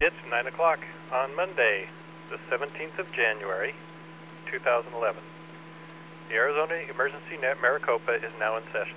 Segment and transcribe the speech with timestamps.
[0.00, 0.78] It's 9 o'clock
[1.12, 1.84] on Monday,
[2.30, 3.74] the 17th of January,
[4.50, 5.20] 2011.
[6.30, 8.96] The Arizona Emergency Net Maricopa is now in session.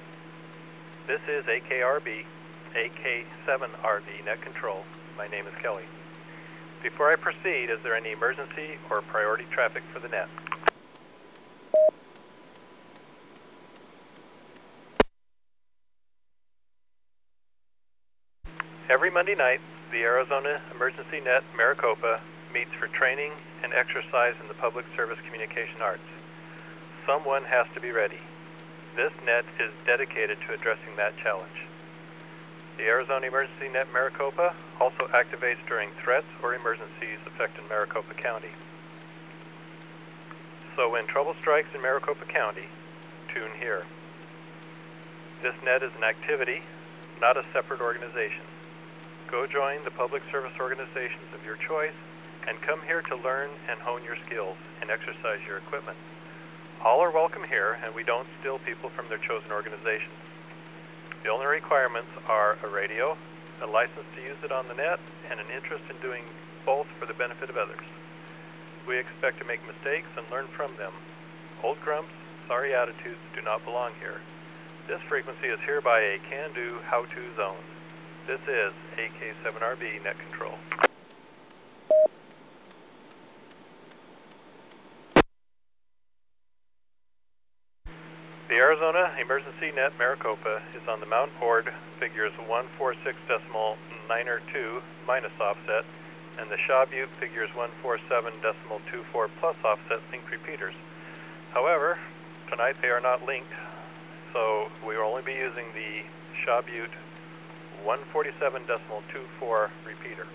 [1.06, 2.24] This is AKRB,
[2.72, 4.86] AK7RB Net Control.
[5.18, 5.84] My name is Kelly.
[6.82, 10.30] Before I proceed, is there any emergency or priority traffic for the net?
[18.94, 19.58] Every Monday night,
[19.90, 22.22] the Arizona Emergency Net Maricopa
[22.54, 23.32] meets for training
[23.64, 26.06] and exercise in the public service communication arts.
[27.02, 28.22] Someone has to be ready.
[28.96, 31.66] This net is dedicated to addressing that challenge.
[32.78, 38.54] The Arizona Emergency Net Maricopa also activates during threats or emergencies affecting Maricopa County.
[40.78, 42.70] So when trouble strikes in Maricopa County,
[43.34, 43.90] tune here.
[45.42, 46.62] This net is an activity,
[47.20, 48.53] not a separate organization.
[49.34, 51.98] Go join the public service organizations of your choice
[52.46, 55.98] and come here to learn and hone your skills and exercise your equipment.
[56.86, 60.22] All are welcome here, and we don't steal people from their chosen organizations.
[61.26, 63.18] The only requirements are a radio,
[63.58, 65.02] a license to use it on the net,
[65.34, 66.30] and an interest in doing
[66.62, 67.90] both for the benefit of others.
[68.86, 70.94] We expect to make mistakes and learn from them.
[71.66, 72.14] Old grumps,
[72.46, 74.22] sorry attitudes do not belong here.
[74.86, 77.73] This frequency is hereby a can-do, how-to zone.
[78.26, 80.56] This is AK7RB Net Control.
[88.48, 93.76] The Arizona Emergency Net Maricopa is on the Mount Ord figures 146 decimal
[94.08, 95.84] 902 minus offset
[96.40, 100.76] and the Shaw Butte figures 147 decimal 24 plus offset linked repeaters.
[101.52, 102.00] However,
[102.50, 103.52] tonight they are not linked,
[104.32, 106.08] so we will only be using the
[106.46, 106.96] Shaw Butte
[107.84, 110.28] 147 decimal 24 repeater.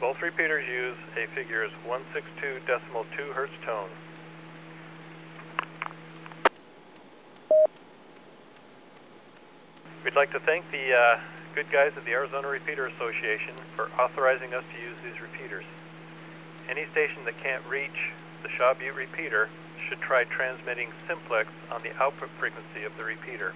[0.00, 3.90] Both repeaters use a figures 162 decimal 2 hertz tone.
[10.02, 11.20] We'd like to thank the uh,
[11.54, 15.64] good guys at the Arizona Repeater Association for authorizing us to use these repeaters.
[16.70, 18.10] Any station that can't reach
[18.42, 19.50] the Shaw Butte repeater
[19.88, 23.52] should try transmitting simplex on the output frequency of the repeater.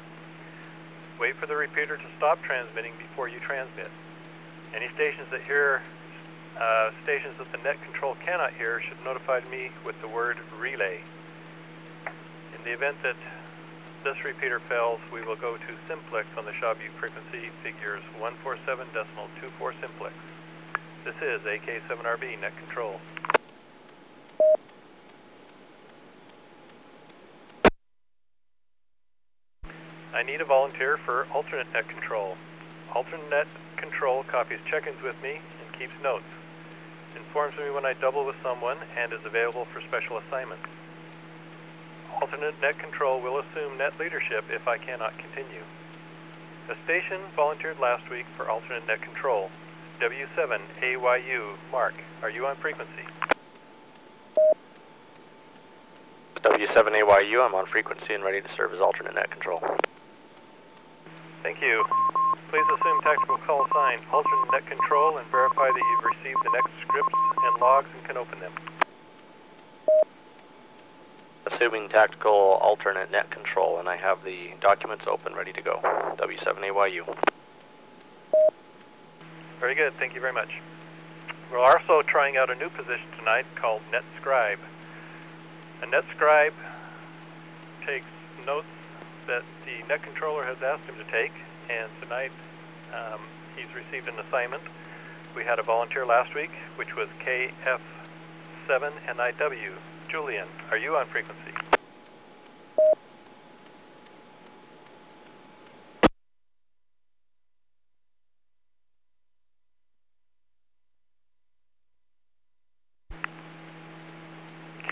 [1.20, 3.90] Wait for the repeater to stop transmitting before you transmit.
[4.74, 5.80] Any stations that hear
[6.58, 10.98] uh, stations that the net control cannot hear should notify me with the word relay.
[12.54, 13.18] In the event that
[14.02, 18.86] this repeater fails, we will go to simplex on the Shaw Butte frequency figures 147
[18.90, 20.14] decimal 24 simplex.
[21.06, 22.98] This is AK7RB net control.
[30.14, 32.36] I need a volunteer for alternate net control.
[32.94, 36.30] Alternate net control copies check-ins with me and keeps notes.
[37.18, 40.70] Informs me when I double with someone and is available for special assignments.
[42.22, 45.66] Alternate net control will assume net leadership if I cannot continue.
[46.70, 49.50] A station volunteered last week for alternate net control.
[50.00, 53.02] W7AYU, Mark, are you on frequency?
[56.38, 59.60] W7AYU, I'm on frequency and ready to serve as alternate net control.
[61.44, 61.84] Thank you.
[62.48, 66.72] Please assume tactical call sign alternate net control and verify that you've received the next
[66.80, 68.52] scripts and logs and can open them.
[71.44, 75.80] Assuming tactical alternate net control, and I have the documents open, ready to go.
[76.16, 77.14] W7AYU.
[79.60, 79.92] Very good.
[79.98, 80.48] Thank you very much.
[81.52, 84.58] We're also trying out a new position tonight called NetScribe.
[85.82, 86.54] A NetScribe
[87.84, 88.06] takes
[88.46, 88.66] notes
[89.26, 91.32] that the net controller has asked him to take,
[91.70, 92.32] and tonight
[92.92, 93.20] um,
[93.56, 94.62] he's received an assignment.
[95.36, 97.08] We had a volunteer last week, which was
[98.68, 99.72] KF7NIW.
[100.10, 101.40] Julian, are you on frequency?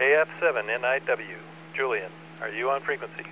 [0.01, 1.37] KF7NIW.
[1.77, 2.11] Julian,
[2.41, 3.25] are you on frequency?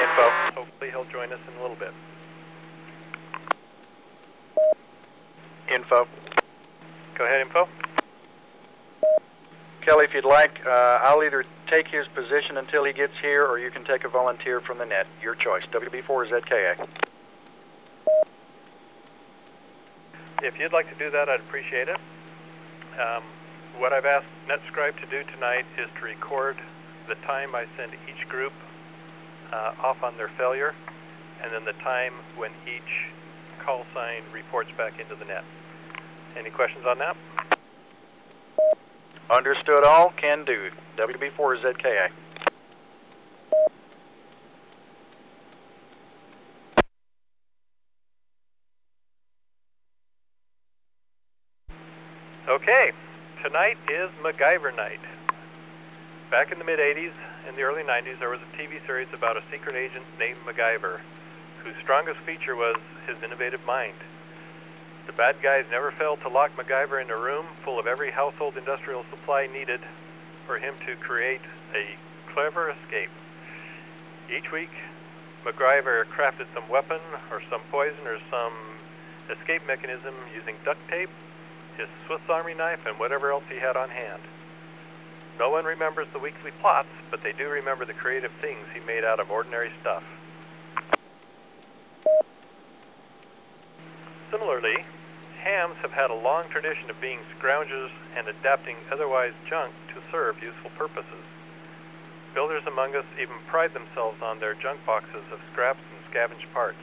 [0.00, 0.30] Info.
[0.54, 1.92] Hopefully he'll join us in a little bit.
[5.72, 6.06] Info.
[7.16, 7.68] Go ahead, Info.
[9.82, 13.58] Kelly, if you'd like, uh, I'll either take his position until he gets here, or
[13.58, 15.06] you can take a volunteer from the net.
[15.22, 15.62] Your choice.
[15.72, 16.86] WB4ZKA.
[20.42, 21.98] If you'd like to do that, I'd appreciate it.
[23.00, 23.24] Um,
[23.78, 26.56] what I've asked NetScribe to do tonight is to record
[27.08, 28.52] the time I send each group
[29.52, 30.74] uh, off on their failure,
[31.42, 33.10] and then the time when each
[33.64, 35.44] call sign reports back into the net.
[36.36, 37.16] Any questions on that?
[39.30, 40.70] Understood all, can do.
[40.98, 42.10] WB4ZKA.
[52.46, 52.92] Okay,
[53.42, 55.00] tonight is MacGyver night.
[56.30, 57.12] Back in the mid 80s
[57.48, 61.00] and the early 90s, there was a TV series about a secret agent named MacGyver,
[61.62, 62.76] whose strongest feature was
[63.06, 63.96] his innovative mind.
[65.06, 68.56] The bad guys never failed to lock MacGyver in a room full of every household
[68.56, 69.80] industrial supply needed
[70.46, 71.42] for him to create
[71.74, 71.96] a
[72.32, 73.10] clever escape.
[74.34, 74.72] Each week,
[75.44, 78.52] MacGyver crafted some weapon or some poison or some
[79.30, 81.10] escape mechanism using duct tape,
[81.76, 84.22] his Swiss Army knife, and whatever else he had on hand.
[85.38, 89.04] No one remembers the weekly plots, but they do remember the creative things he made
[89.04, 90.02] out of ordinary stuff.
[94.34, 94.82] Similarly,
[95.46, 100.42] hams have had a long tradition of being scroungers and adapting otherwise junk to serve
[100.42, 101.22] useful purposes.
[102.34, 106.82] Builders among us even pride themselves on their junk boxes of scraps and scavenged parts.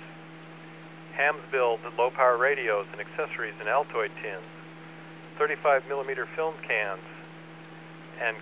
[1.20, 4.48] Hams build low-power radios and accessories in Altoid tins,
[5.38, 7.04] 35 millimeter film cans,
[8.24, 8.38] and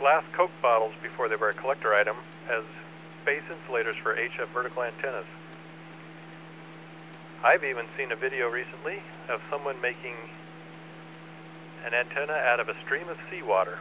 [0.00, 2.16] glass Coke bottles before they were a collector item
[2.50, 2.64] as
[3.24, 5.30] base insulators for HF vertical antennas.
[7.44, 8.98] I've even seen a video recently
[9.28, 10.14] of someone making
[11.86, 13.78] an antenna out of a stream of seawater.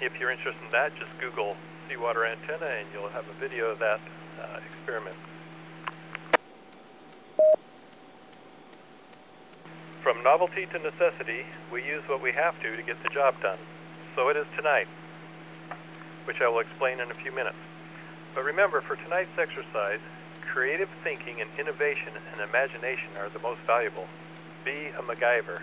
[0.00, 1.56] If you're interested in that, just Google
[1.88, 3.98] seawater antenna and you'll have a video of that
[4.40, 5.16] uh, experiment.
[10.04, 13.58] From novelty to necessity, we use what we have to to get the job done.
[14.14, 14.86] So it is tonight,
[16.24, 17.58] which I will explain in a few minutes.
[18.32, 20.00] But remember, for tonight's exercise,
[20.52, 24.06] creative thinking and innovation and imagination are the most valuable.
[24.64, 25.60] Be a MacGyver.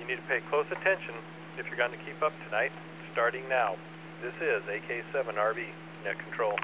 [0.00, 1.14] You need to pay close attention
[1.58, 2.72] if you're going to keep up tonight,
[3.12, 3.76] starting now.
[4.22, 5.66] This is AK7RB
[6.04, 6.58] Net Control.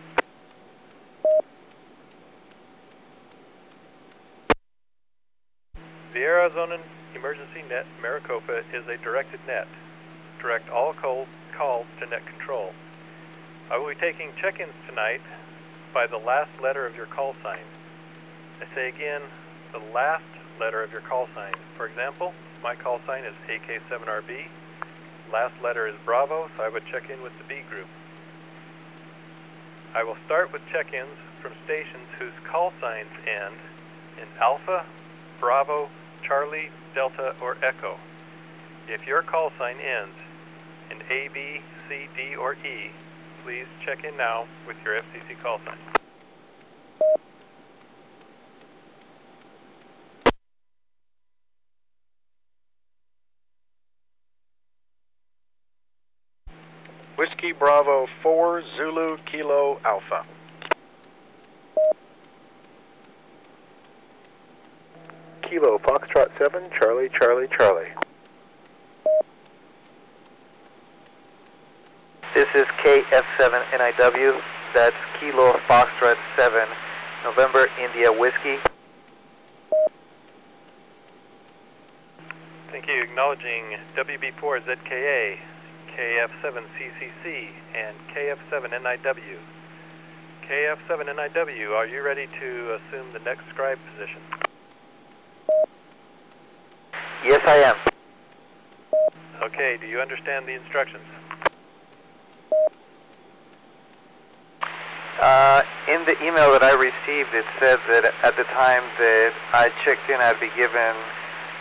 [6.12, 6.78] The Arizona
[7.14, 9.68] Emergency Net Maricopa is a directed net.
[10.40, 11.28] Direct all calls
[12.00, 12.72] to net control.
[13.68, 15.22] I will be taking check-ins tonight
[15.92, 17.66] by the last letter of your call sign.
[18.62, 19.22] I say again,
[19.72, 20.22] the last
[20.60, 21.52] letter of your call sign.
[21.76, 22.32] For example,
[22.62, 24.46] my call sign is AK7RB.
[25.32, 27.88] Last letter is Bravo, so I would check in with the B group.
[29.96, 33.58] I will start with check-ins from stations whose call signs end
[34.22, 34.86] in Alpha,
[35.40, 35.90] Bravo,
[36.22, 37.98] Charlie, Delta, or Echo.
[38.86, 40.14] If your call sign ends
[40.92, 42.92] in A, B, C, D, or E,
[43.46, 45.78] please check in now with your FCC call sign.
[57.16, 60.26] Whiskey Bravo 4 Zulu Kilo Alpha.
[65.48, 67.92] Kilo Foxtrot 7, Charlie, Charlie, Charlie.
[72.34, 74.40] This is KF7NIW,
[74.74, 76.68] that's Kilo Foxtrot 7,
[77.24, 78.58] November India Whiskey.
[82.70, 83.02] Thank you.
[83.02, 85.38] Acknowledging WB4ZKA,
[85.96, 89.38] KF7CCC, and KF7NIW.
[90.48, 94.20] KF7NIW, are you ready to assume the NetScribe position?
[97.24, 97.76] Yes, I am.
[99.42, 101.04] Okay, do you understand the instructions?
[105.20, 109.72] Uh, in the email that I received, it said that at the time that I
[109.84, 110.92] checked in, I'd be given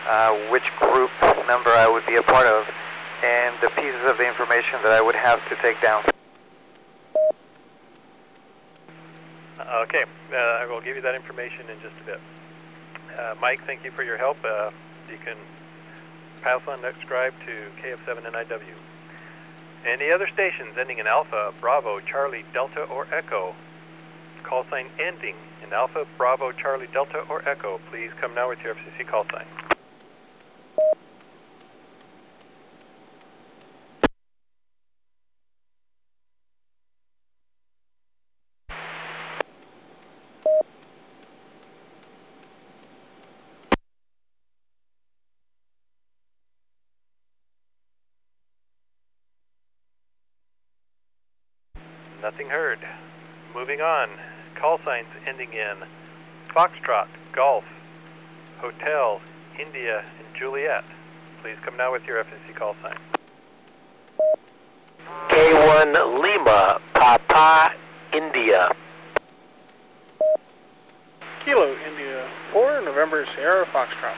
[0.07, 1.09] uh, which group
[1.47, 2.65] number I would be a part of
[3.23, 6.03] and the pieces of the information that I would have to take down.
[9.57, 12.19] Uh, okay, uh, I will give you that information in just a bit.
[13.17, 14.37] Uh, Mike, thank you for your help.
[14.43, 14.69] Uh,
[15.09, 15.37] you can
[16.43, 18.84] pass on NetScribe to KF7NIW.
[19.85, 23.53] Any other stations ending in Alpha, Bravo, Charlie, Delta, or Echo?
[24.41, 27.79] Call sign ending in Alpha, Bravo, Charlie, Delta, or Echo.
[27.91, 29.45] Please come now with your FCC call sign.
[52.35, 52.79] Nothing heard.
[53.55, 54.09] Moving on.
[54.59, 55.87] Call signs ending in
[56.53, 57.63] Foxtrot, Golf,
[58.59, 59.21] Hotel,
[59.57, 60.83] India, and Juliet.
[61.41, 62.97] Please come now with your FCC call sign.
[65.29, 67.73] K1 Lima, Papa,
[68.11, 68.67] India.
[71.45, 74.17] Kilo India 4, November Sierra Foxtrot.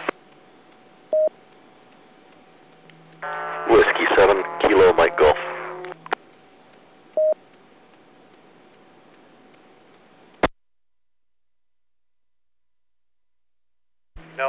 [3.69, 5.36] Whiskey 7, Kilo Mike Golf.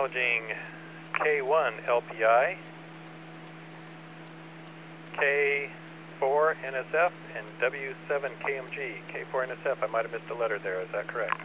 [0.09, 0.57] Acknowledging
[1.15, 2.57] K1 LPI,
[5.17, 8.95] K4 NSF, and W7 KMG.
[9.13, 11.37] K4 NSF, I might have missed a letter there, is that correct?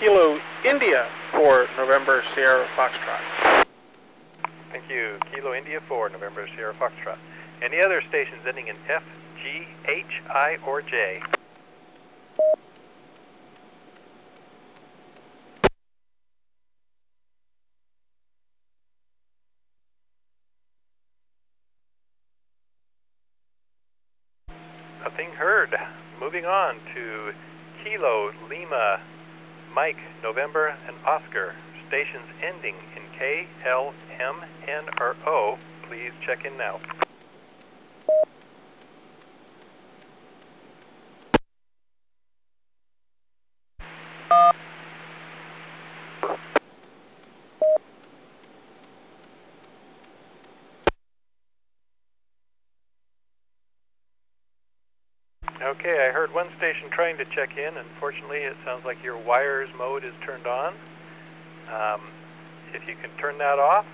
[0.00, 3.66] Kilo India 4, November Sierra Foxtrot.
[4.70, 5.18] Thank you.
[5.32, 7.18] Kilo India 4, November Sierra Foxtrot.
[7.62, 9.04] Any other stations ending in F,
[9.42, 11.22] G, H, I, or J?
[25.12, 25.76] Nothing heard.
[26.18, 27.34] Moving on to
[27.84, 28.98] Kilo, Lima,
[29.74, 31.54] Mike, November, and Oscar.
[31.86, 35.58] Stations ending in K, L, M, N, or O.
[35.86, 36.80] Please check in now.
[55.82, 57.76] Okay, I heard one station trying to check in.
[57.76, 60.74] Unfortunately, it sounds like your wires mode is turned on.
[61.66, 62.02] Um,
[62.72, 63.84] if you can turn that off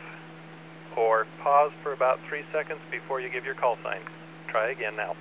[0.99, 4.03] or pause for about three seconds before you give your call sign.
[4.51, 5.17] Try again now.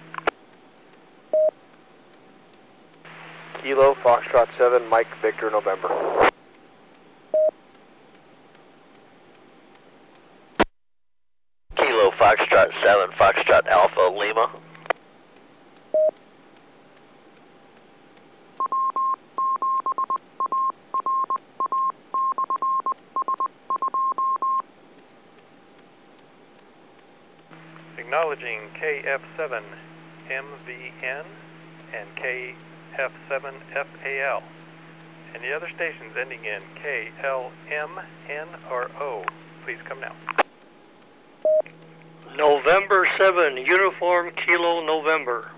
[3.63, 5.87] Kilo Foxtrot 7, Mike Victor November.
[11.77, 14.66] Kilo Foxtrot 7, Foxtrot Alpha Lima.
[28.57, 29.61] Acknowledging KF7
[30.29, 31.25] MVN
[31.93, 32.07] and
[32.97, 34.41] KF7FAL.
[35.33, 37.99] and the other stations ending in K, L, M,
[38.29, 39.23] N, or O,
[39.65, 40.15] please come now.
[42.35, 45.51] November 7, Uniform Kilo November.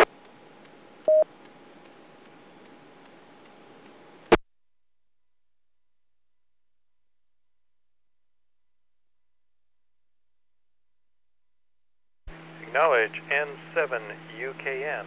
[14.99, 15.05] 10.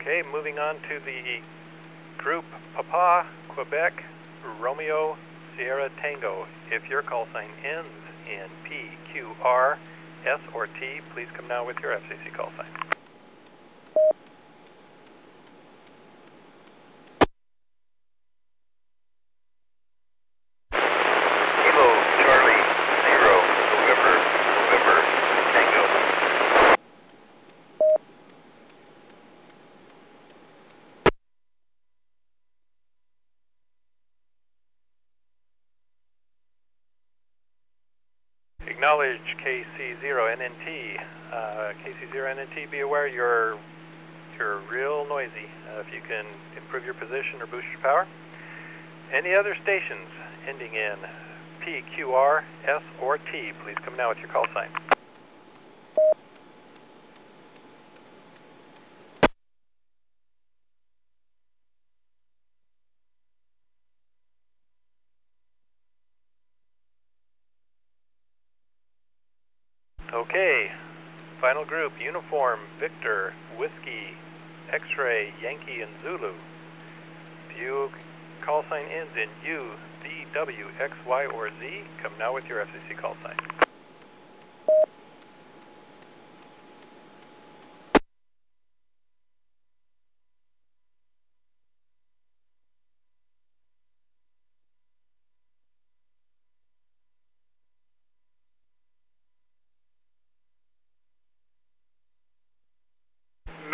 [0.00, 1.40] Okay, moving on to the
[2.18, 2.44] group
[2.74, 4.04] Papa, Quebec,
[4.60, 5.16] Romeo,
[5.56, 6.46] Sierra Tango.
[6.70, 7.88] If your call sign ends
[8.30, 9.78] in P, Q, R,
[10.26, 12.93] S, or T, please come now with your FCC call sign.
[39.44, 40.98] KC0NNT.
[41.30, 43.58] Uh, KC0NNT, be aware you're,
[44.38, 45.50] you're real noisy.
[45.68, 46.24] Uh, if you can
[46.56, 48.06] improve your position or boost your power.
[49.12, 50.08] Any other stations
[50.48, 50.96] ending in
[51.62, 54.70] P, Q, R, S, or T, please come now with your call sign.
[70.14, 70.70] Okay,
[71.40, 74.12] final group, uniform, Victor, Whiskey,
[74.70, 76.34] X-ray, Yankee, and Zulu.
[77.58, 77.88] You
[78.44, 79.70] call sign ends in U,
[80.02, 83.64] D, W, X, Y, or Z, come now with your FCC call sign.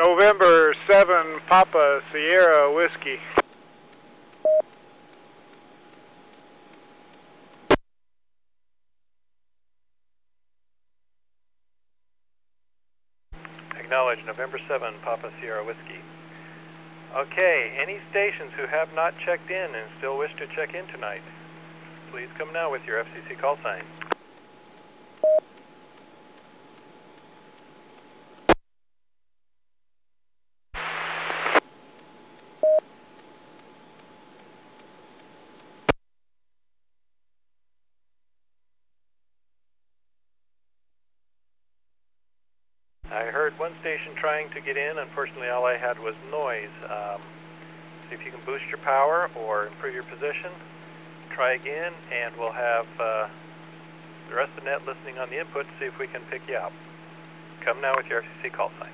[0.01, 3.21] November 7, Papa Sierra Whiskey.
[13.79, 16.01] Acknowledge November 7, Papa Sierra Whiskey.
[17.17, 21.23] Okay, any stations who have not checked in and still wish to check in tonight,
[22.11, 23.85] please come now with your FCC call sign.
[43.13, 44.97] I heard one station trying to get in.
[44.97, 46.73] Unfortunately, all I had was noise.
[46.89, 47.21] Um,
[48.09, 50.49] see if you can boost your power or improve your position.
[51.37, 53.29] Try again, and we'll have uh,
[54.31, 56.41] the rest of the net listening on the input to see if we can pick
[56.49, 56.73] you up.
[57.61, 58.91] Come now with your FCC call sign.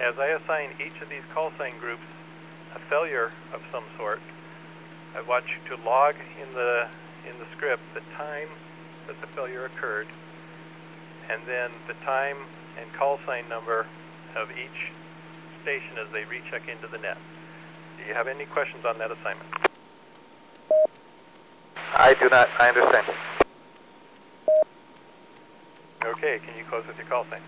[0.00, 2.06] As I assign each of these call sign groups
[2.76, 4.20] a failure of some sort,
[5.16, 6.86] I want you to log in the
[7.28, 8.48] in the script the time
[9.06, 10.06] that the failure occurred,
[11.28, 12.36] and then the time
[12.80, 13.86] and call sign number
[14.36, 14.80] of each
[15.62, 17.18] station as they recheck into the net.
[17.98, 19.50] Do you have any questions on that assignment?
[21.76, 22.48] I do not.
[22.58, 23.06] I understand.
[26.06, 27.42] Okay, can you close with your call sign?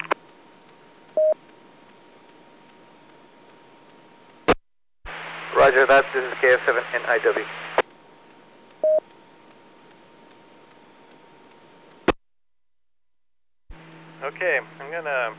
[5.62, 6.04] Roger that.
[6.12, 7.46] This is KF7NIW.
[14.24, 15.32] Okay, I'm going to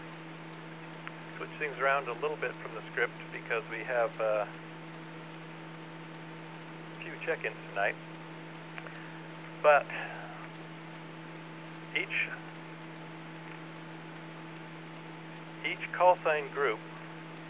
[1.36, 4.48] switch things around a little bit from the script because we have uh, a
[7.04, 7.96] few check-ins tonight.
[9.62, 9.86] But
[12.00, 12.30] each
[15.70, 16.80] each call sign group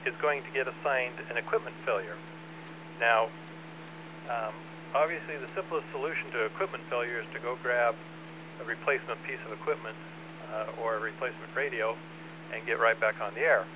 [0.08, 2.18] is going to get assigned an equipment failure.
[3.04, 3.28] Now,
[4.32, 4.56] um,
[4.96, 7.96] obviously the simplest solution to equipment failure is to go grab
[8.62, 10.00] a replacement piece of equipment
[10.56, 11.98] uh, or a replacement radio
[12.56, 13.68] and get right back on the air.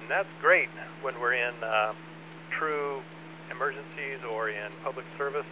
[0.00, 1.92] And that's great when we're in uh,
[2.48, 3.04] true
[3.52, 5.48] emergencies or in public service.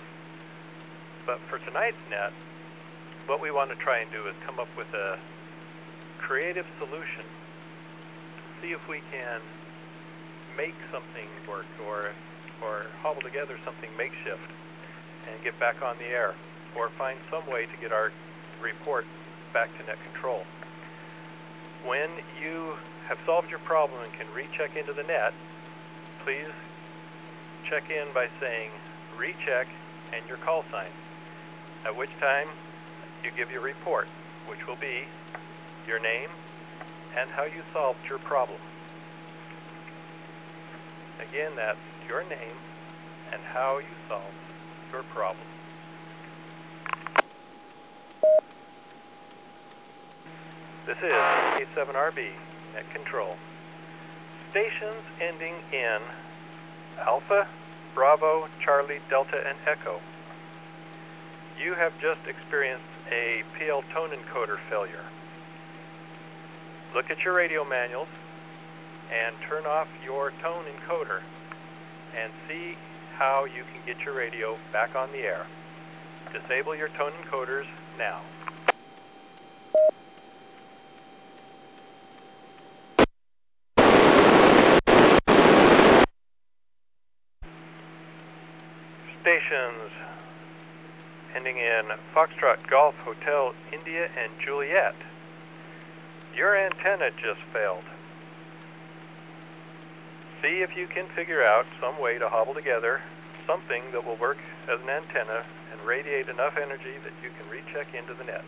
[1.26, 2.32] But for tonight's net,
[3.28, 5.18] what we want to try and do is come up with a
[6.24, 7.28] creative solution.
[8.64, 9.44] See if we can
[10.56, 12.16] make something work or
[12.64, 14.48] or hobble together something makeshift
[15.29, 16.35] and get back on the air
[16.79, 18.11] or find some way to get our
[18.62, 19.05] report
[19.53, 20.40] back to net control.
[21.85, 22.09] When
[22.40, 25.35] you have solved your problem and can recheck into the net,
[26.25, 26.55] please
[27.68, 28.70] check in by saying
[29.18, 29.66] recheck
[30.14, 30.90] and your call sign,
[31.85, 32.48] at which time
[33.25, 34.07] you give your report,
[34.48, 35.05] which will be
[35.87, 36.31] your name
[37.18, 38.61] and how you solved your problem.
[41.20, 42.56] Again, that's your name
[43.32, 44.26] and how you solved
[44.90, 45.46] your problem.
[50.86, 52.30] This is A7RB
[52.74, 53.36] Net Control.
[54.50, 55.98] Stations ending in
[56.98, 57.46] Alpha,
[57.94, 60.00] Bravo, Charlie, Delta, and Echo.
[61.58, 65.04] You have just experienced a PL tone encoder failure.
[66.94, 68.08] Look at your radio manuals
[69.10, 71.20] and turn off your tone encoder
[72.16, 72.77] and see
[73.16, 75.46] how you can get your radio back on the air.
[76.33, 77.66] Disable your tone encoders
[77.98, 78.22] now.
[89.22, 89.92] Stations
[91.37, 94.94] ending in Foxtrot Golf Hotel India and Juliet.
[96.35, 97.85] Your antenna just failed.
[100.42, 103.00] See if you can figure out some way to hobble together
[103.46, 107.94] something that will work as an antenna and radiate enough energy that you can recheck
[107.94, 108.44] into the net.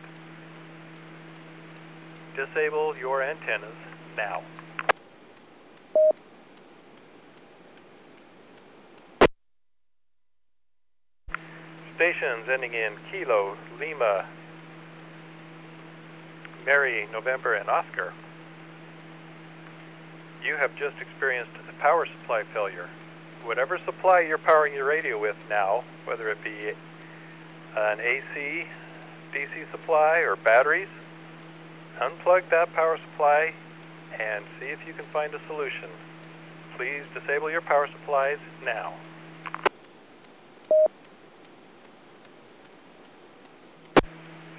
[2.35, 3.77] Disable your antennas
[4.17, 4.43] now.
[11.95, 14.27] Stations ending in Kilo, Lima,
[16.67, 18.13] Mary, November, and Oscar.
[20.45, 22.87] You have just experienced a power supply failure.
[23.45, 26.73] Whatever supply you're powering your radio with now, whether it be
[27.77, 28.67] an AC,
[29.33, 30.89] DC supply, or batteries,
[31.99, 33.55] unplug that power supply
[34.21, 35.89] and see if you can find a solution.
[36.77, 38.93] Please disable your power supplies now.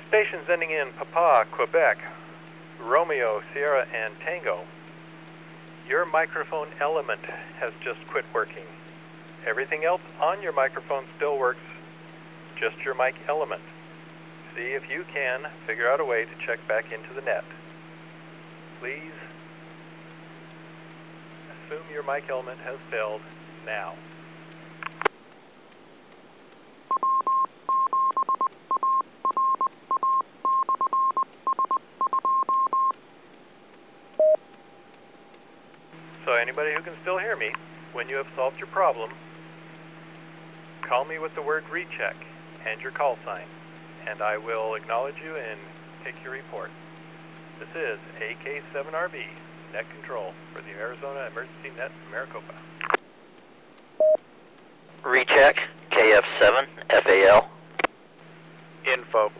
[0.07, 1.99] Stations ending in Papa, Quebec,
[2.81, 4.65] Romeo, Sierra, and Tango.
[5.87, 7.21] Your microphone element
[7.61, 8.65] has just quit working.
[9.47, 11.61] Everything else on your microphone still works,
[12.59, 13.61] just your mic element.
[14.57, 17.45] See if you can figure out a way to check back into the net.
[18.81, 19.13] Please
[21.53, 23.21] assume your mic element has failed
[23.65, 23.93] now.
[36.25, 37.51] So anybody who can still hear me,
[37.93, 39.11] when you have solved your problem,
[40.81, 42.15] call me with the word recheck
[42.67, 43.45] and your call sign,
[44.09, 45.59] and I will acknowledge you and
[46.03, 46.71] take your report.
[47.59, 49.21] This is AK7RB,
[49.71, 52.55] net control for the Arizona Emergency Net Maricopa.
[55.03, 55.57] Recheck,
[55.91, 56.65] KF7,
[57.03, 57.49] FAL.
[58.91, 59.31] Info.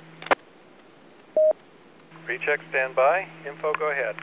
[2.28, 3.26] Recheck standby.
[3.48, 4.16] Info, go ahead.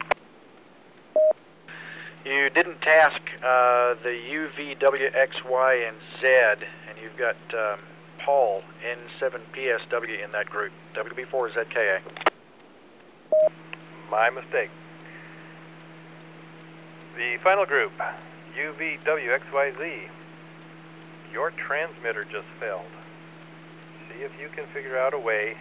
[2.24, 7.80] You didn't task uh, the UV, W, X, Y, and Z, and you've got um,
[8.24, 10.70] Paul N7PSW in that group.
[10.94, 12.00] WB4ZKA.
[14.08, 14.70] My mistake.
[17.16, 17.92] The final group,
[18.56, 20.08] UVWXYZ.
[21.32, 22.84] Your transmitter just failed.
[24.08, 25.56] See if you can figure out a way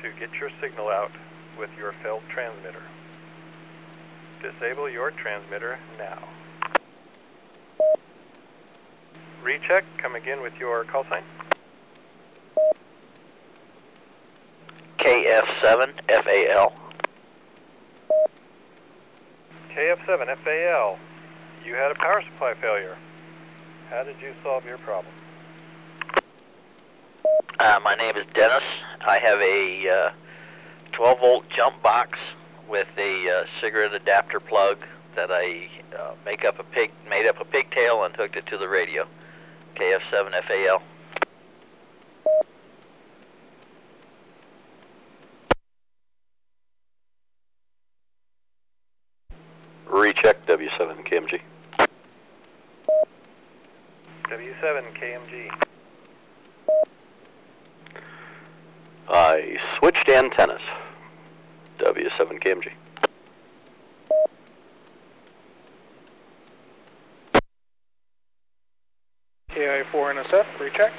[0.00, 1.12] to get your signal out
[1.58, 2.82] with your failed transmitter.
[4.42, 6.28] Disable your transmitter now.
[9.40, 11.22] Recheck, come again with your call sign.
[14.98, 15.92] KF7,
[16.24, 16.72] FAL.
[19.76, 20.98] KF7 FAL,
[21.64, 22.96] you had a power supply failure.
[23.90, 25.14] How did you solve your problem?
[27.60, 28.64] Uh, my name is Dennis.
[29.06, 32.18] I have a uh, 12 volt jump box
[32.68, 34.78] with a uh, cigarette adapter plug
[35.16, 38.58] that I uh, make up a pig made up a pigtail and hooked it to
[38.58, 39.06] the radio.
[39.76, 40.82] KF7 FAL.
[49.88, 51.40] Recheck W7 KMG.
[54.24, 55.50] W7 KMG.
[59.08, 60.62] I switched antennas.
[61.82, 62.68] W7 KMG.
[69.50, 70.92] KI4NSF, recheck.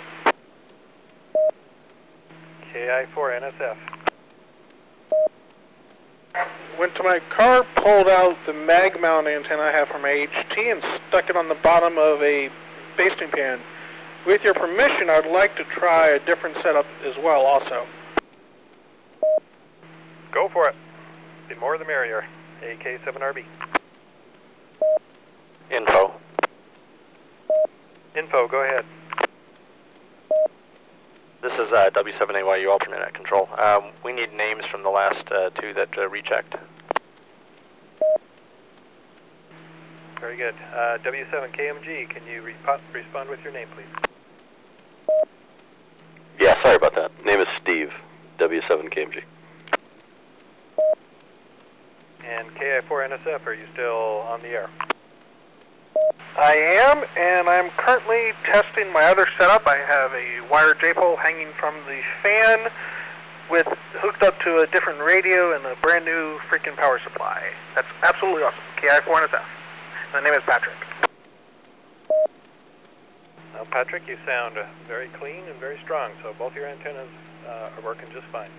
[2.74, 3.78] KI4NSF.
[6.78, 10.84] Went to my car, pulled out the mag mount antenna I have from HT and
[11.08, 12.50] stuck it on the bottom of a
[12.98, 13.60] basting pan.
[14.28, 17.86] With your permission, I'd like to try a different setup as well also.
[20.34, 20.76] Go for it.
[21.50, 22.26] The more the merrier.
[22.64, 23.44] AK7RB.
[25.70, 26.14] Info.
[28.18, 28.86] Info, go ahead.
[31.42, 33.50] This is uh, W7AYU alternate at control.
[33.60, 36.56] Um, we need names from the last uh, two that uh, rechecked.
[40.20, 40.56] Very good.
[40.74, 45.20] Uh, W7 KMG, can you repo- respond with your name, please?
[46.40, 47.12] Yeah, sorry about that.
[47.26, 47.90] Name is Steve.
[48.40, 49.22] W7 KMG.
[52.30, 54.70] And KI4NSF, are you still on the air?
[56.38, 59.68] I am, and I'm currently testing my other setup.
[59.68, 62.72] I have a wire J-pole hanging from the fan
[63.52, 63.68] with
[64.00, 67.44] hooked up to a different radio and a brand new freaking power supply.
[67.76, 68.60] That's absolutely awesome.
[68.82, 69.44] KI4NSF.
[70.14, 70.76] My name is Patrick.
[73.54, 77.10] Now, Patrick, you sound uh, very clean and very strong, so both your antennas
[77.48, 78.50] uh, are working just fine.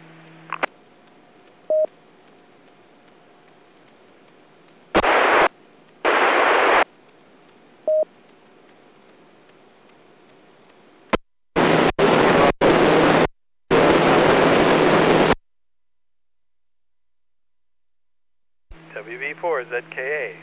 [18.95, 20.37] WB4ZKA.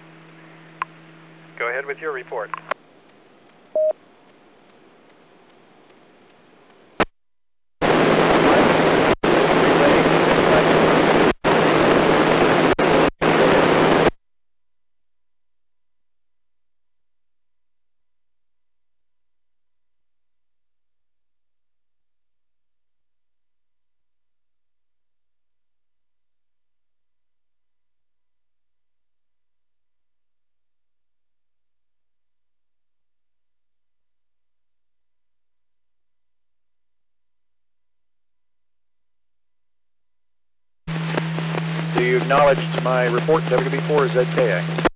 [1.58, 2.49] Go ahead with your report.
[42.83, 44.87] My report, WB4ZKA?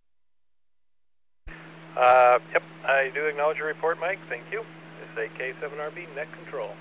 [1.95, 4.17] Uh, yep, I do acknowledge your report, Mike.
[4.27, 4.63] Thank you.
[5.15, 6.71] This is AK7RB net control.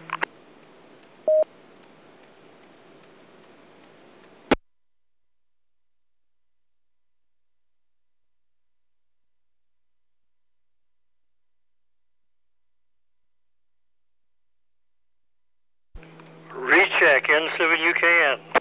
[16.55, 18.54] Recheck N7UKN.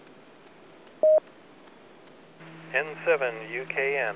[2.74, 3.32] N7
[3.66, 4.14] UKN.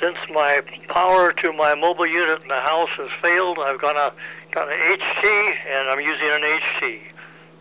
[0.00, 4.12] Since my power to my mobile unit in the house has failed, I've got a
[4.52, 7.00] got an HT and I'm using an HT.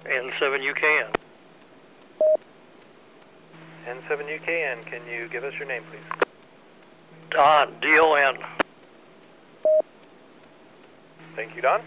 [0.06, 1.15] N7UKN.
[3.88, 6.26] N7 UKN, can you give us your name, please?
[7.32, 8.38] Don, D-O-N.
[11.36, 11.82] Thank you, Don.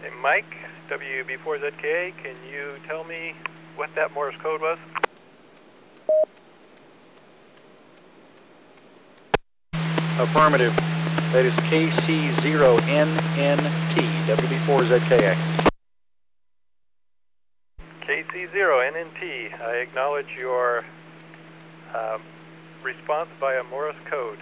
[0.00, 0.44] Hey, Mike,
[0.90, 3.34] WB4ZKA, can you tell me
[3.92, 4.78] what that Morse code was?
[10.18, 10.74] Affirmative.
[11.32, 13.16] That is KC0NNT,
[14.26, 15.36] WB4ZKA.
[18.02, 20.84] KC0NNT, I acknowledge your
[21.94, 22.22] um,
[22.82, 24.38] response via Morse code.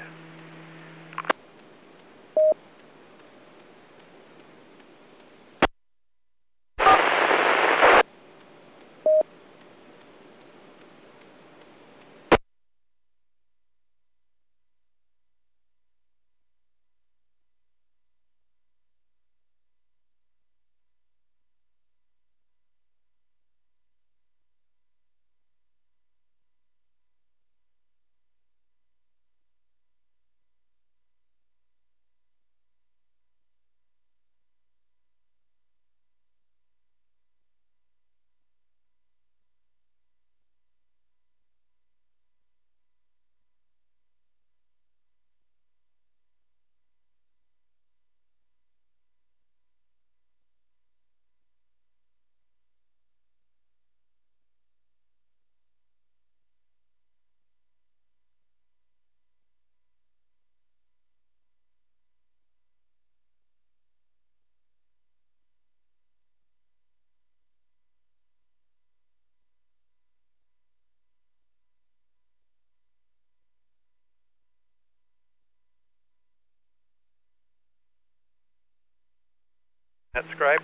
[80.30, 80.60] subscribe.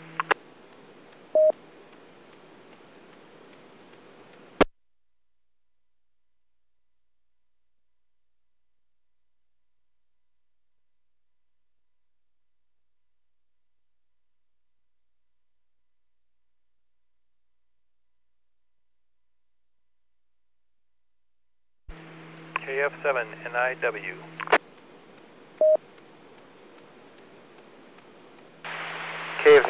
[22.67, 24.56] KF7NIW.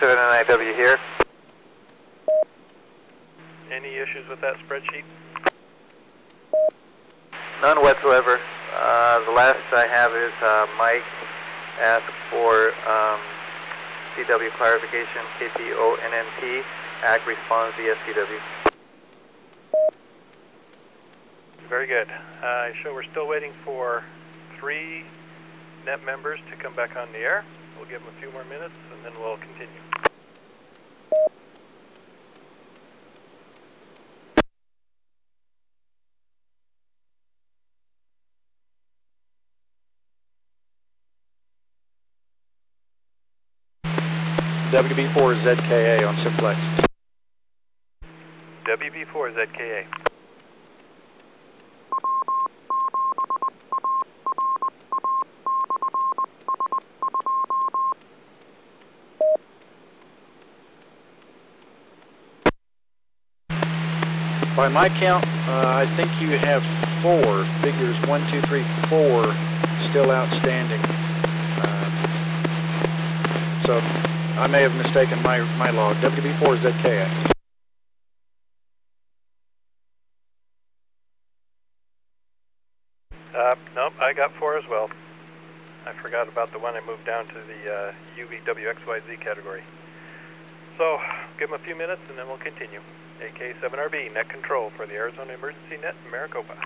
[0.06, 0.98] 7NIW here.
[3.72, 5.02] Any issues with that spreadsheet?
[7.60, 8.38] None whatsoever.
[8.72, 11.02] Uh, the last I have is uh, Mike
[11.80, 13.18] asked for um,
[14.14, 16.62] CW clarification, KPONNP,
[17.02, 18.38] ACT response via CW.
[21.68, 22.06] Very good.
[22.44, 24.04] I uh, show we're still waiting for
[24.60, 25.02] three
[25.84, 27.44] net members to come back on the air.
[27.76, 29.95] We'll give them a few more minutes and then we'll continue.
[44.76, 46.60] WB4ZKA on Simplex.
[48.66, 49.86] WB4 ZKA.
[64.54, 66.62] By my count, uh, I think you have
[67.02, 69.24] four figures one, two, three, four
[69.88, 70.82] still outstanding.
[71.62, 71.86] Uh,
[73.64, 73.80] so
[74.36, 75.96] I may have mistaken my, my log.
[75.96, 77.32] WB4ZKA.
[83.34, 84.90] Uh, nope, I got four as well.
[85.86, 89.62] I forgot about the one I moved down to the uh, UVWXYZ category.
[90.76, 90.98] So,
[91.38, 92.80] give them a few minutes and then we'll continue.
[93.22, 96.56] AK7RB, net control for the Arizona Emergency Net in Maricopa.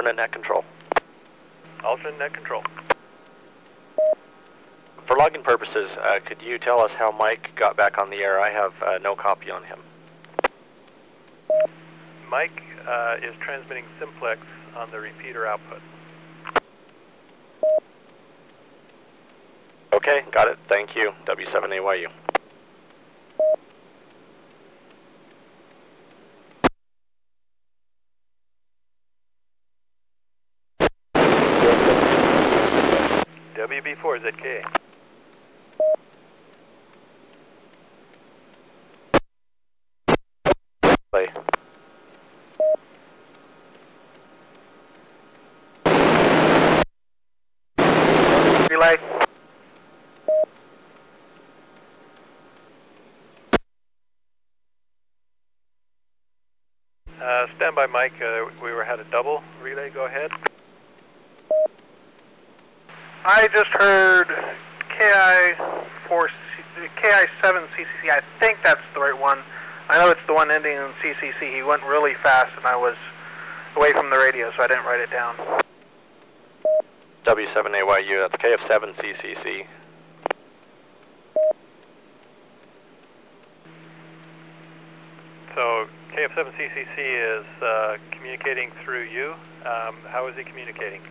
[0.00, 0.64] Alternate net control.
[1.84, 2.62] Alternate net control.
[5.06, 8.40] For logging purposes, uh, could you tell us how Mike got back on the air?
[8.40, 9.78] I have uh, no copy on him.
[12.30, 14.40] Mike uh, is transmitting simplex
[14.74, 15.82] on the repeater output.
[19.92, 20.56] Okay, got it.
[20.66, 21.12] Thank you.
[21.26, 22.06] W7AYU.
[34.20, 34.62] WB4
[41.10, 41.26] Play.
[48.68, 48.96] Relay.
[57.20, 58.12] Uh, stand by, Mike.
[58.22, 59.90] Uh, we were had a double relay.
[59.90, 60.30] Go ahead.
[63.24, 64.28] I just heard
[64.96, 65.54] KI
[66.08, 66.28] four
[66.96, 68.10] KI seven CCC.
[68.10, 69.40] I think that's the right one.
[69.90, 70.78] I know it's the one ending
[71.42, 71.56] in CCC.
[71.56, 72.96] He went really fast, and I was
[73.76, 75.36] away from the radio, so I didn't write it down.
[77.26, 79.66] W7AYU, that's KF7CCC.
[85.54, 89.34] So KF7CCC is uh, communicating through you.
[89.66, 91.02] Um, how is he communicating?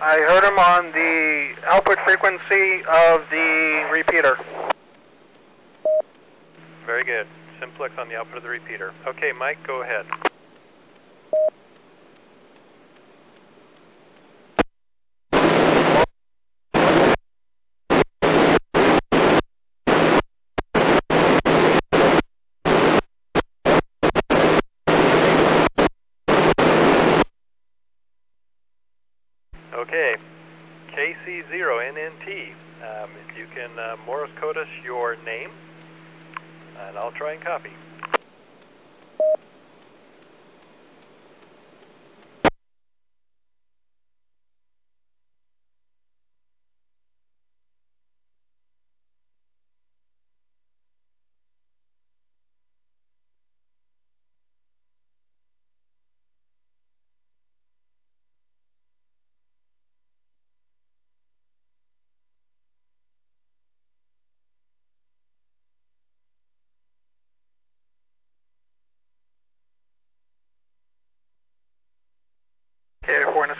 [0.00, 4.36] I heard him on the output frequency of the repeater.
[6.86, 7.26] Very good.
[7.60, 8.92] Simplex on the output of the repeater.
[9.06, 10.06] Okay, Mike, go ahead.
[29.74, 30.16] Okay,
[30.92, 32.52] KC0NNT.
[32.82, 35.50] Um, if you can uh, Morse code us your name,
[36.86, 37.70] and I'll try and copy.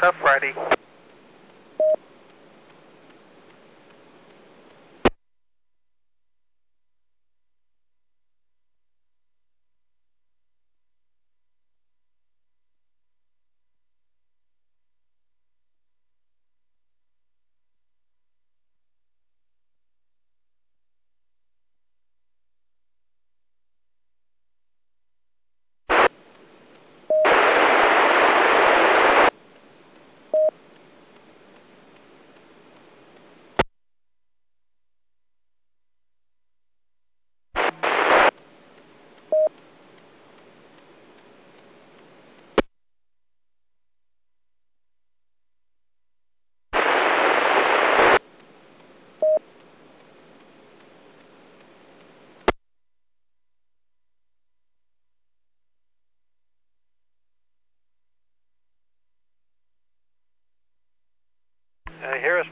[0.01, 0.78] Half Friday.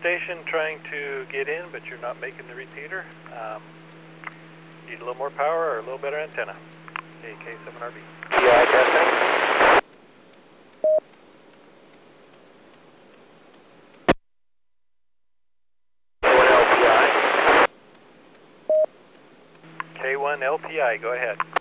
[0.07, 3.05] station trying to get in, but you're not making the repeater.
[3.35, 3.61] Um,
[4.87, 6.55] need a little more power or a little better antenna.
[7.25, 7.97] AK7RB.
[8.31, 9.83] Yeah, testing.
[19.99, 21.56] K1 LPI, go ahead.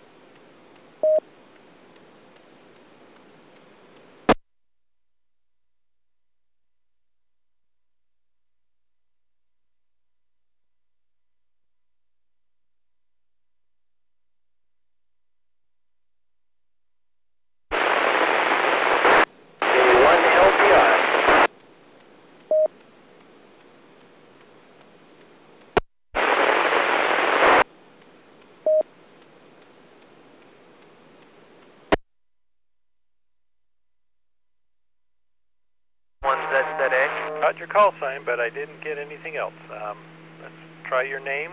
[36.56, 37.40] One ZZA.
[37.40, 39.52] Got your call sign, but I didn't get anything else.
[39.70, 39.98] Um,
[40.40, 40.54] let's
[40.88, 41.50] try your name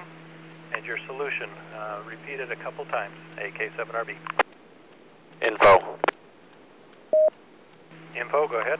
[0.74, 1.50] and your solution.
[1.76, 3.14] Uh, repeat it a couple times.
[3.38, 4.16] AK7RB.
[5.42, 5.98] Info.
[8.18, 8.80] Info, go ahead.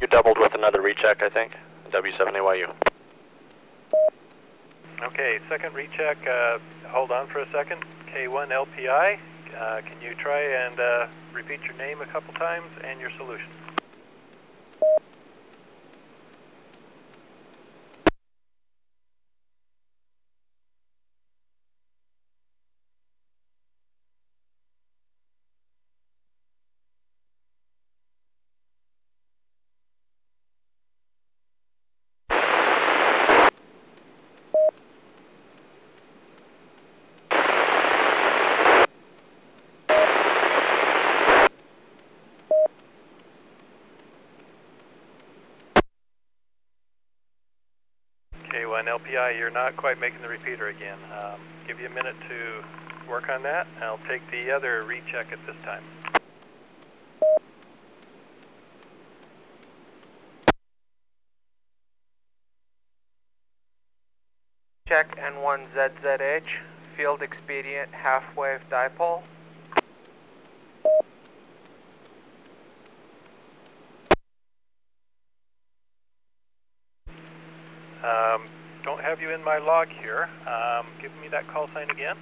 [0.00, 1.54] You doubled with another recheck, I think.
[1.90, 2.72] W7AYU.
[5.02, 6.18] Okay, second recheck.
[6.24, 7.84] Uh, hold on for a second.
[8.18, 9.14] K1LPI.
[9.54, 13.46] Uh, can you try and uh, repeat your name a couple times and your solution?
[49.18, 50.98] K1LPI, you're not quite making the repeater again.
[51.12, 53.66] Um, give you a minute to work on that.
[53.80, 55.82] I'll take the other recheck at this time.
[64.86, 66.42] Check N1ZZH.
[66.96, 69.22] Field expedient half wave dipole.
[78.02, 78.48] Um,
[78.88, 80.28] don't have you in my log here.
[80.46, 82.16] Um, give me that call sign again.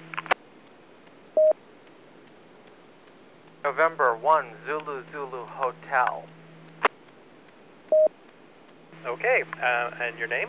[3.65, 6.23] November 1 Zulu Zulu Hotel.
[9.05, 10.47] Okay, uh, and your name?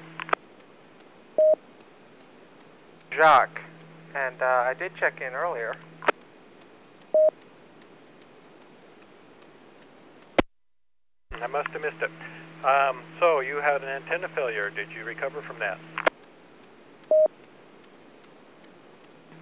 [3.12, 3.60] Jacques.
[4.14, 5.74] And uh, I did check in earlier.
[11.32, 12.10] I must have missed it.
[12.64, 14.70] Um, so you had an antenna failure.
[14.70, 15.78] Did you recover from that?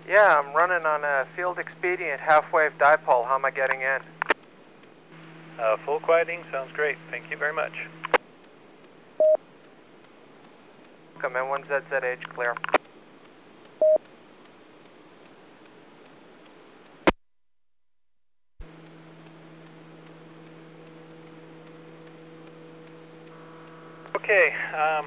[0.09, 3.27] Yeah, I'm running on a field expedient half wave dipole.
[3.27, 3.99] How am I getting in?
[5.59, 6.97] Uh, full quieting sounds great.
[7.11, 7.73] Thank you very much.
[11.19, 12.55] Come in one ZZH clear.
[24.15, 25.07] Okay, um,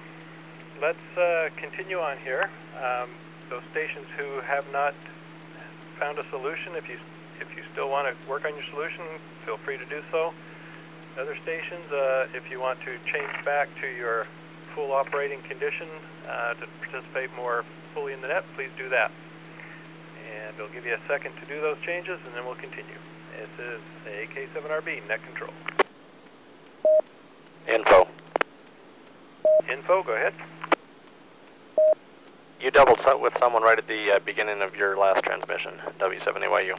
[0.82, 2.50] let's uh, continue on here.
[2.76, 3.10] Um,
[3.50, 4.94] those stations who have not
[6.00, 6.98] found a solution, if you
[7.42, 9.02] if you still want to work on your solution,
[9.46, 10.34] feel free to do so.
[11.20, 14.28] Other stations, uh, if you want to change back to your
[14.76, 15.88] full operating condition
[16.28, 19.12] uh, to participate more fully in the net, please do that.
[20.30, 23.00] And we'll give you a second to do those changes, and then we'll continue.
[23.36, 25.54] This is AK7RB, net control.
[27.68, 28.08] Info.
[29.72, 30.34] Info, go ahead.
[32.70, 35.72] You doubled so- with someone right at the uh, beginning of your last transmission.
[36.00, 36.78] W7AYU.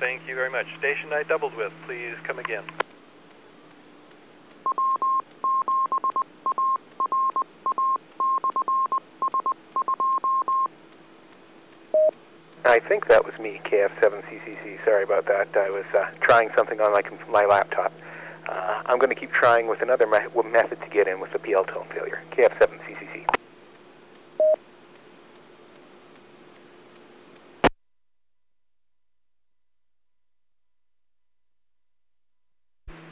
[0.00, 0.66] Thank you very much.
[0.80, 2.64] Station I doubled with, please come again.
[12.64, 14.84] I think that was me, KF7CCC.
[14.84, 15.56] Sorry about that.
[15.56, 17.92] I was uh, trying something on my, my laptop.
[18.48, 21.38] Uh, I'm going to keep trying with another me- method to get in with the
[21.38, 22.20] PL tone failure.
[22.32, 23.24] KF7CCC.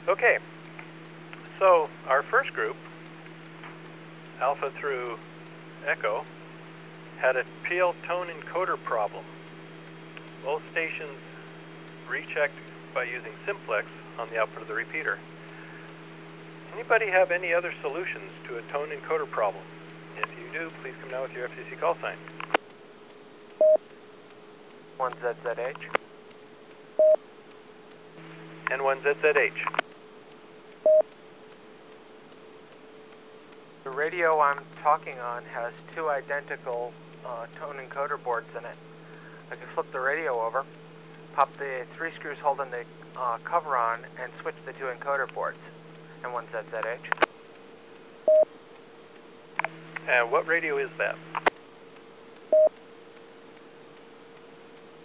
[0.08, 0.38] Okay,
[1.58, 2.74] so our first group,
[4.40, 5.18] Alpha through
[5.86, 6.24] Echo,
[7.20, 9.22] had a PL tone encoder problem.
[10.42, 11.18] Both stations
[12.08, 12.56] rechecked
[12.94, 13.86] by using simplex
[14.60, 15.18] on the repeater.
[16.74, 19.62] Anybody have any other solutions to a tone encoder problem?
[20.16, 22.16] If you do, please come down with your FCC call sign.
[24.96, 25.74] One ZZH.
[28.70, 29.52] N1ZZH.
[33.84, 36.92] The radio I'm talking on has two identical
[37.24, 38.76] uh, tone encoder boards in it.
[39.50, 40.64] I can flip the radio over,
[41.38, 42.82] pop the three screws holding the
[43.16, 45.60] uh, cover on, and switch the two encoder ports.
[46.24, 46.98] And one ZZH.
[50.08, 51.16] And what radio is that?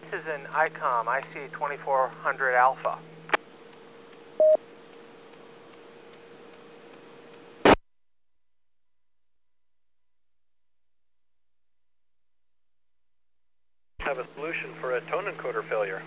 [0.09, 2.97] This is an ICOM IC2400 Alpha.
[14.15, 15.99] Have a solution for a tone encoder failure.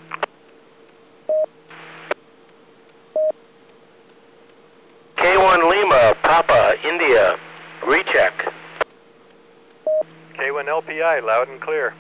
[5.17, 7.37] K1 Lima, Papa, India,
[7.85, 8.33] recheck.
[10.39, 11.95] K1 LPI, loud and clear.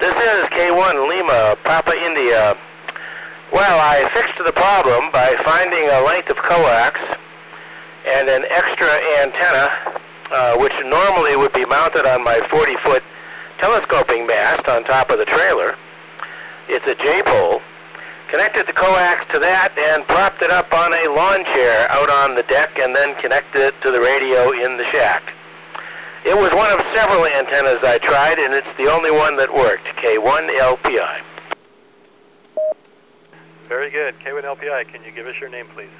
[0.00, 2.56] This is K1 Lima, Papa, India.
[3.52, 6.98] Well, I fixed the problem by finding a length of coax
[8.06, 8.88] and an extra
[9.20, 10.00] antenna,
[10.32, 13.02] uh, which normally would be mounted on my 40-foot
[13.60, 15.76] telescoping mast on top of the trailer.
[16.68, 17.60] It's a J-pole.
[18.30, 22.34] Connected the coax to that and propped it up on a lawn chair out on
[22.34, 25.22] the deck and then connected it to the radio in the shack.
[26.24, 29.84] It was one of several antennas I tried, and it's the only one that worked,
[29.98, 31.20] K1 LPI.
[33.68, 34.14] Very good.
[34.24, 35.90] K1 LPI, can you give us your name, please?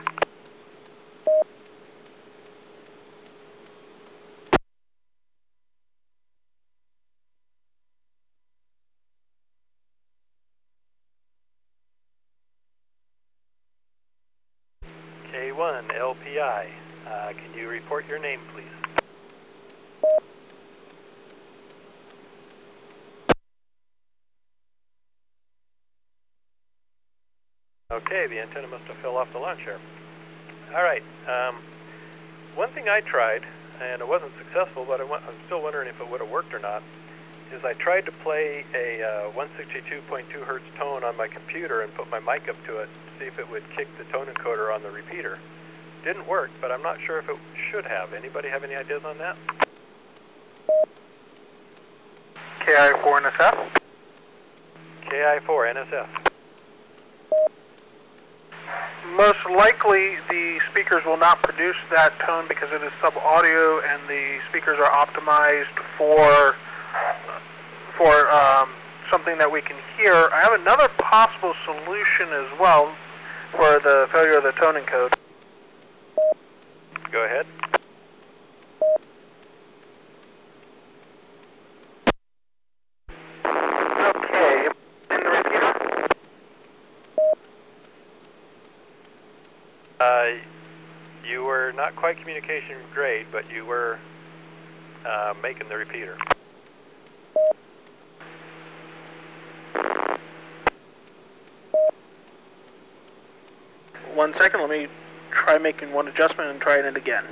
[15.62, 16.66] K1 LPI,
[17.06, 18.64] uh, can you report your name, please?
[27.92, 29.78] Okay, the antenna must have fell off the lawn chair.
[30.74, 31.02] All right.
[31.28, 31.62] Um,
[32.56, 33.42] one thing I tried,
[33.80, 36.58] and it wasn't successful, but I am still wondering if it would have worked or
[36.58, 36.82] not,
[37.52, 42.08] is I tried to play a uh, 162.2 hertz tone on my computer and put
[42.08, 44.82] my mic up to it to see if it would kick the tone encoder on
[44.82, 45.38] the repeater.
[46.04, 47.36] Didn't work, but I'm not sure if it
[47.70, 48.12] should have.
[48.12, 49.36] Anybody have any ideas on that?
[52.66, 53.68] KI4 NSF?
[55.10, 56.08] KI4 NSF.
[59.16, 64.38] Most likely the speakers will not produce that tone because it is sub-audio and the
[64.48, 66.54] speakers are optimized for
[67.96, 68.70] for um,
[69.10, 70.14] something that we can hear.
[70.32, 72.94] I have another possible solution as well
[73.52, 75.14] for the failure of the tone code.
[77.12, 77.46] Go ahead.
[83.44, 84.68] Okay.
[85.10, 86.08] In the repeater?
[90.00, 90.24] Uh,
[91.28, 93.98] you were not quite communication grade, but you were
[95.06, 96.16] uh, making the repeater.
[104.22, 104.86] One second, let me
[105.32, 107.24] try making one adjustment and trying it again.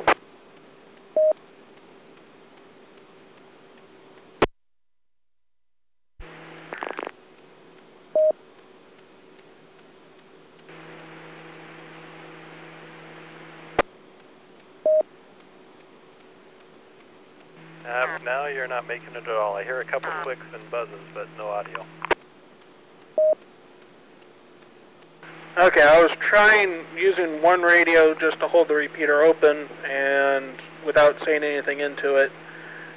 [17.87, 19.55] Uh, now you're not making it at all.
[19.55, 21.87] I hear a couple clicks and buzzes, but no audio.
[25.61, 30.57] Okay, I was trying using one radio just to hold the repeater open and
[30.87, 32.33] without saying anything into it,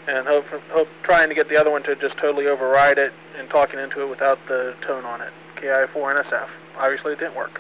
[0.07, 3.49] and hope, hope trying to get the other one to just totally override it and
[3.49, 5.33] talking into it without the tone on it.
[5.57, 6.47] KI4 NSF.
[6.77, 7.59] Obviously, it didn't work.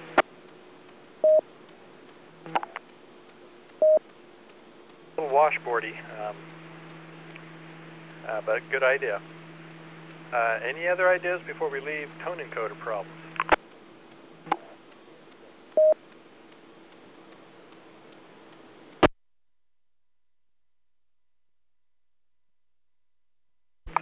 [5.17, 6.35] A little washboardy, um,
[8.29, 9.21] uh, but a good idea.
[10.31, 13.11] Uh, any other ideas before we leave tone encoder problems?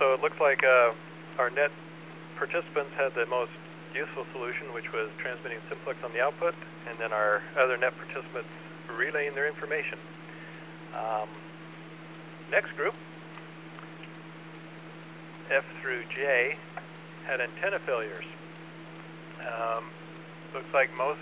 [0.01, 0.91] So it looks like uh,
[1.37, 1.71] our net
[2.35, 3.53] participants had the most
[3.93, 6.55] useful solution, which was transmitting simplex on the output,
[6.89, 8.49] and then our other net participants
[8.89, 9.97] relaying their information.
[10.97, 11.29] Um,
[12.49, 12.95] next group,
[15.51, 16.57] F through J,
[17.27, 18.25] had antenna failures.
[19.39, 19.85] Um,
[20.53, 21.19] looks like most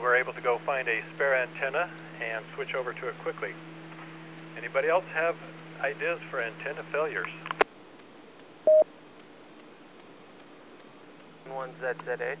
[0.00, 1.90] were able to go find a spare antenna
[2.22, 3.50] and switch over to it quickly.
[4.56, 5.34] Anybody else have
[5.82, 7.30] ideas for antenna failures?
[11.54, 12.36] One ZZH.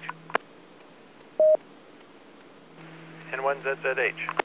[3.32, 4.42] N1ZZH.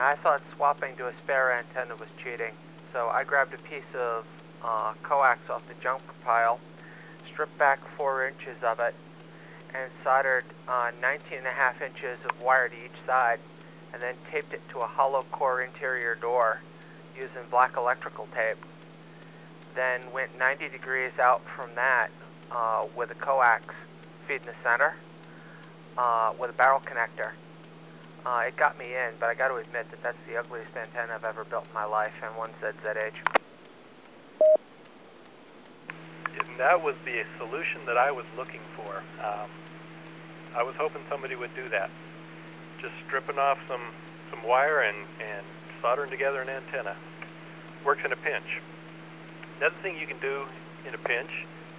[0.00, 2.52] I thought swapping to a spare antenna was cheating,
[2.92, 4.26] so I grabbed a piece of
[4.62, 6.60] uh, coax off the junk pile,
[7.32, 8.94] stripped back four inches of it,
[9.74, 13.40] and soldered uh, 19 and a half inches of wire to each side,
[13.94, 16.60] and then taped it to a hollow core interior door
[17.16, 18.62] using black electrical tape.
[19.74, 22.08] Then went 90 degrees out from that
[22.50, 23.74] uh, with a coax
[24.26, 24.94] feeding the center
[25.96, 27.32] uh, with a barrel connector.
[28.26, 31.14] Uh, it got me in, but I got to admit that that's the ugliest antenna
[31.14, 33.38] I've ever built in my life, and one said ZZH.
[36.38, 39.02] And that was the solution that I was looking for.
[39.24, 39.48] Um,
[40.54, 41.90] I was hoping somebody would do that.
[42.80, 43.82] Just stripping off some,
[44.30, 45.46] some wire and, and
[45.80, 46.96] soldering together an antenna.
[47.84, 48.60] Works in a pinch.
[49.58, 50.46] Another thing you can do
[50.86, 51.30] in a pinch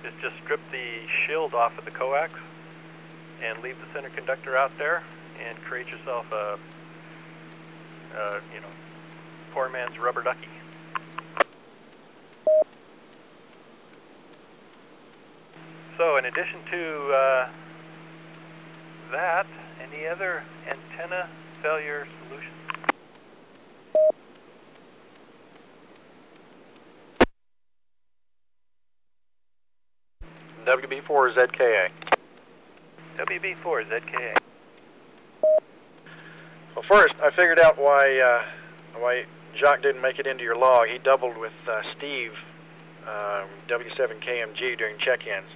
[0.04, 2.34] is just strip the shield off of the coax
[3.42, 5.02] and leave the center conductor out there
[5.48, 6.60] and create yourself a,
[8.18, 8.68] a you know,
[9.54, 10.50] poor man's rubber ducky.
[15.98, 17.50] So in addition to uh,
[19.12, 19.48] that,
[19.82, 21.30] any other antenna
[21.64, 22.56] failure solutions?
[30.66, 31.90] WB4 ZKA.
[33.18, 34.36] WB4 ZKA.
[36.76, 39.26] Well, first, I figured out why uh, why
[39.60, 40.88] Jock didn't make it into your log.
[40.88, 42.32] He doubled with uh, Steve
[43.08, 45.50] um, W7KMG during check-ins.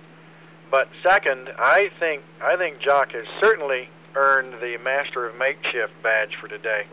[0.71, 6.35] But second, I think I think Jock has certainly earned the Master of Makeshift badge
[6.39, 6.83] for today.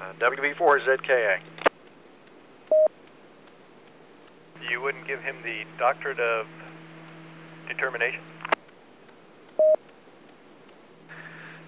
[0.00, 1.38] Uh, WB4 ZKA.
[4.70, 6.46] You wouldn't give him the doctorate of
[7.68, 8.20] determination?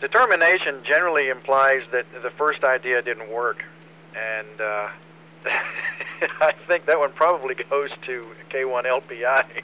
[0.01, 3.65] Determination generally implies that the first idea didn't work,
[4.15, 4.89] and uh,
[6.41, 9.47] I think that one probably goes to K1LPI.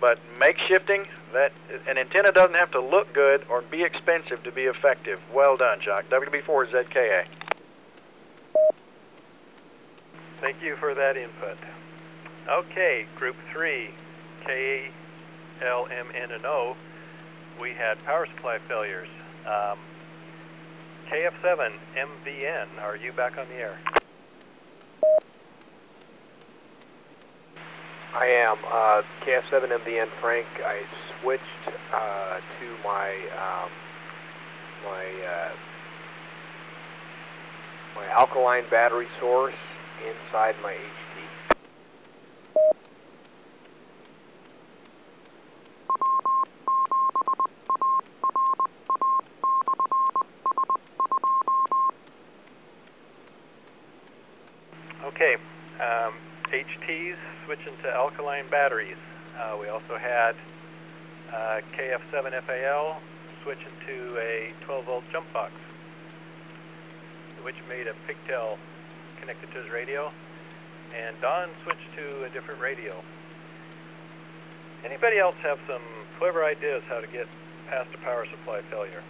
[0.00, 1.52] but makeshifting, that
[1.86, 5.20] an antenna doesn't have to look good or be expensive to be effective.
[5.34, 6.08] Well done, Jock.
[6.08, 7.24] WB4 ZKA.
[10.40, 11.58] Thank you for that input.
[12.48, 13.90] Okay, group three,
[14.48, 14.88] K,
[15.60, 16.74] L, M, N, and O.
[17.60, 19.08] We had power supply failures.
[19.44, 19.78] Um,
[21.12, 23.78] KF7 MVN, are you back on the air?
[28.14, 28.56] I am.
[28.64, 30.80] Uh, KF7 MVN Frank, I
[31.20, 31.42] switched
[31.92, 33.70] uh, to my um,
[34.82, 35.52] my uh,
[37.94, 39.52] my alkaline battery source
[40.06, 41.08] inside my HT.
[55.20, 55.34] Okay,
[55.80, 56.14] um,
[56.52, 58.96] HTs switching to alkaline batteries.
[59.38, 60.34] Uh, we also had
[61.32, 63.00] uh, KF7 FAL
[63.42, 65.52] switching to a 12 volt jump box,
[67.42, 68.58] which made a pigtail
[69.20, 70.10] connected to his radio,
[70.96, 72.94] and Don switched to a different radio.
[74.84, 75.82] Anybody else have some
[76.18, 77.26] clever ideas how to get
[77.68, 79.02] past a power supply failure?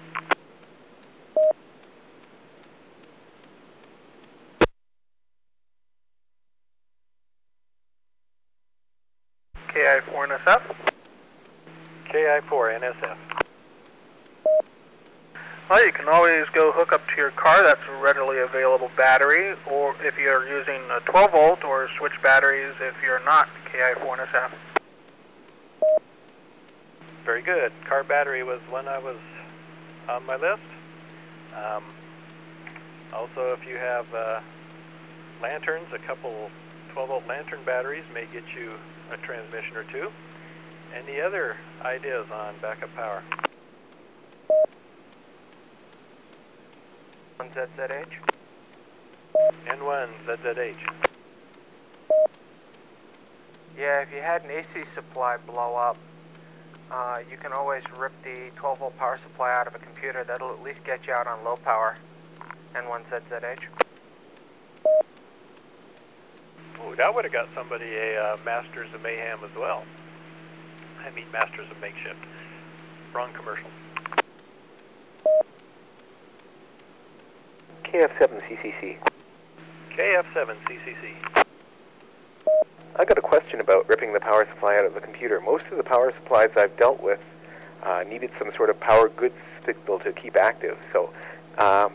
[9.98, 10.62] KI4 NSF?
[12.12, 13.16] KI4 NSF.
[15.68, 17.62] Well, you can always go hook up to your car.
[17.62, 19.54] That's a readily available battery.
[19.70, 24.50] Or if you're using a 12 volt, or switch batteries if you're not KI4 NSF.
[27.24, 27.72] Very good.
[27.86, 29.18] Car battery was one I was
[30.08, 30.62] on my list.
[31.54, 31.84] Um,
[33.12, 34.40] also, if you have uh,
[35.42, 36.50] lanterns, a couple
[36.92, 38.72] 12 volt lantern batteries may get you
[39.12, 40.10] a transmission or two.
[40.94, 43.22] Any other ideas on backup power?
[47.58, 48.12] ZZH.
[49.66, 50.76] N1 ZZH.
[53.76, 55.96] Yeah, if you had an AC supply blow up,
[56.90, 60.24] uh, you can always rip the 12 volt power supply out of a computer.
[60.24, 61.96] That'll at least get you out on low power.
[62.74, 63.87] N1 ZZH.
[66.80, 69.84] Oh, that would have got somebody a uh, Masters of Mayhem as well.
[71.04, 72.18] I mean, Masters of Makeshift.
[73.14, 73.70] Wrong commercial.
[77.84, 78.98] KF7CCC.
[79.96, 81.44] KF7CCC.
[82.96, 85.40] I got a question about ripping the power supply out of the computer.
[85.40, 87.20] Most of the power supplies I've dealt with
[87.84, 90.76] uh, needed some sort of power goods signal to keep active.
[90.92, 91.10] So
[91.58, 91.92] um,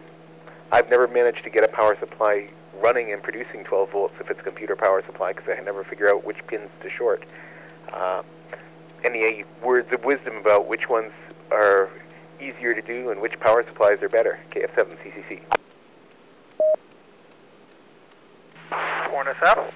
[0.72, 2.50] I've never managed to get a power supply
[2.82, 5.84] running and producing 12 volts if it's a computer power supply because I can never
[5.84, 7.24] figure out which pins to short.
[7.92, 8.24] Uh,
[9.04, 11.12] any words of wisdom about which ones
[11.52, 11.90] are
[12.40, 14.40] easier to do and which power supplies are better?
[14.52, 15.42] KF7CCC.
[18.70, 19.72] For NSF?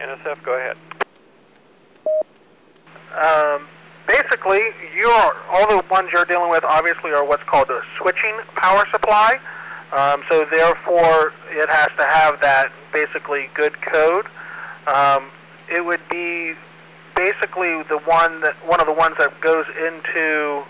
[0.00, 0.76] NSF, go ahead.
[3.16, 3.66] Um,
[4.06, 4.60] basically,
[4.96, 8.86] you are, all the ones you're dealing with obviously are what's called a switching power
[8.90, 9.38] supply.
[9.92, 14.26] Um, so therefore, it has to have that basically good code.
[14.86, 15.30] Um,
[15.70, 16.54] it would be
[17.14, 20.62] basically the one that one of the ones that goes into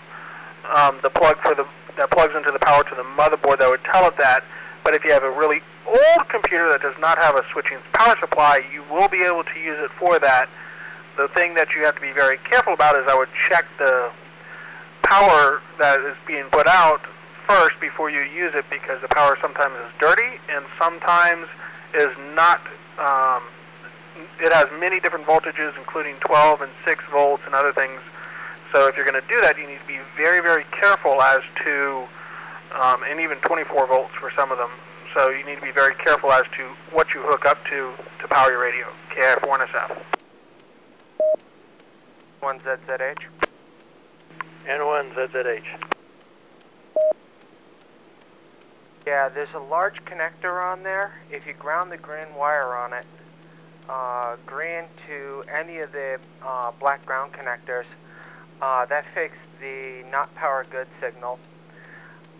[0.73, 1.65] um, the plug for the
[1.97, 4.43] that plugs into the power to the motherboard that would tell it that.
[4.83, 8.15] But if you have a really old computer that does not have a switching power
[8.19, 10.47] supply, you will be able to use it for that.
[11.17, 14.11] The thing that you have to be very careful about is I would check the
[15.01, 17.01] power that is being put out
[17.47, 21.47] first before you use it because the power sometimes is dirty and sometimes
[21.95, 22.61] is not.
[22.99, 23.43] Um,
[24.39, 28.01] it has many different voltages, including 12 and 6 volts and other things.
[28.73, 31.41] So if you're going to do that, you need to be very, very careful as
[31.63, 32.05] to,
[32.75, 34.71] um, and even 24 volts for some of them.
[35.13, 38.27] So you need to be very careful as to what you hook up to to
[38.27, 38.87] power your radio.
[39.15, 39.97] KF1SF.
[42.41, 43.23] 1ZZH.
[44.67, 45.97] N1ZZH.
[49.07, 51.13] Yeah, there's a large connector on there.
[51.31, 53.05] If you ground the green wire on it,
[53.87, 57.85] uh, green to any of the uh, black ground connectors,
[58.61, 61.39] uh, that fixed the not power good signal.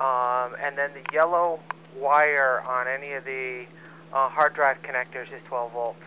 [0.02, 1.62] Um, and then the yellow
[1.96, 3.64] wire on any of the
[4.12, 6.04] uh, hard drive connectors is 12 volts.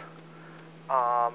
[0.91, 1.33] Um,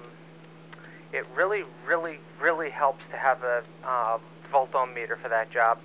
[1.14, 4.20] it really, really, really helps to have a uh,
[4.52, 5.80] volt ohm meter for that job,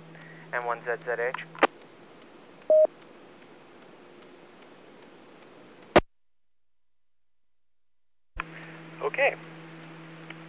[0.53, 1.61] and one ZZH.
[9.03, 9.33] Okay.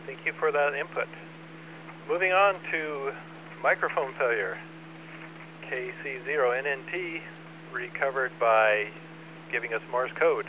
[0.07, 1.09] Thank you for that input.
[2.09, 3.13] Moving on to
[3.63, 4.59] microphone failure.
[5.71, 7.21] KC0NNT
[7.73, 8.89] recovered by
[9.51, 10.47] giving us Morse code.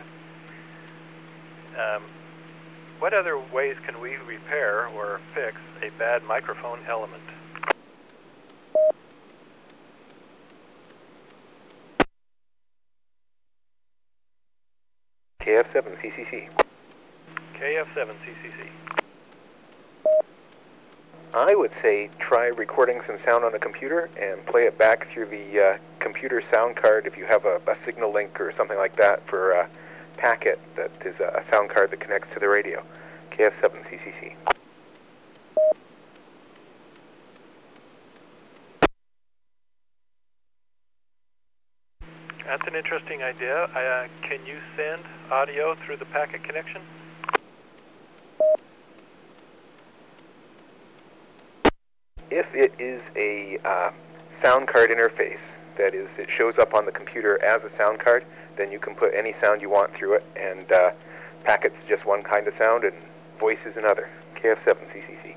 [1.79, 2.03] Um,
[2.99, 7.23] what other ways can we repair or fix a bad microphone element?
[15.41, 16.62] KF7CCC.
[17.63, 18.67] KF7CCC.
[21.33, 25.27] I would say try recording some sound on a computer and play it back through
[25.27, 29.25] the uh, computer sound card if you have a, a SignaLink or something like that
[29.29, 29.69] for a
[30.17, 32.83] packet that is a sound card that connects to the radio.
[33.31, 34.35] KF7CCC.
[42.45, 43.63] That's an interesting idea.
[43.63, 45.01] Uh, can you send
[45.31, 46.81] audio through the packet connection?
[52.31, 53.91] If it is a uh,
[54.41, 55.39] sound card interface,
[55.77, 58.25] that is, it shows up on the computer as a sound card,
[58.57, 60.91] then you can put any sound you want through it, and uh,
[61.43, 62.95] packets just one kind of sound, and
[63.39, 64.09] voice is another.
[64.35, 65.35] KF7CCC.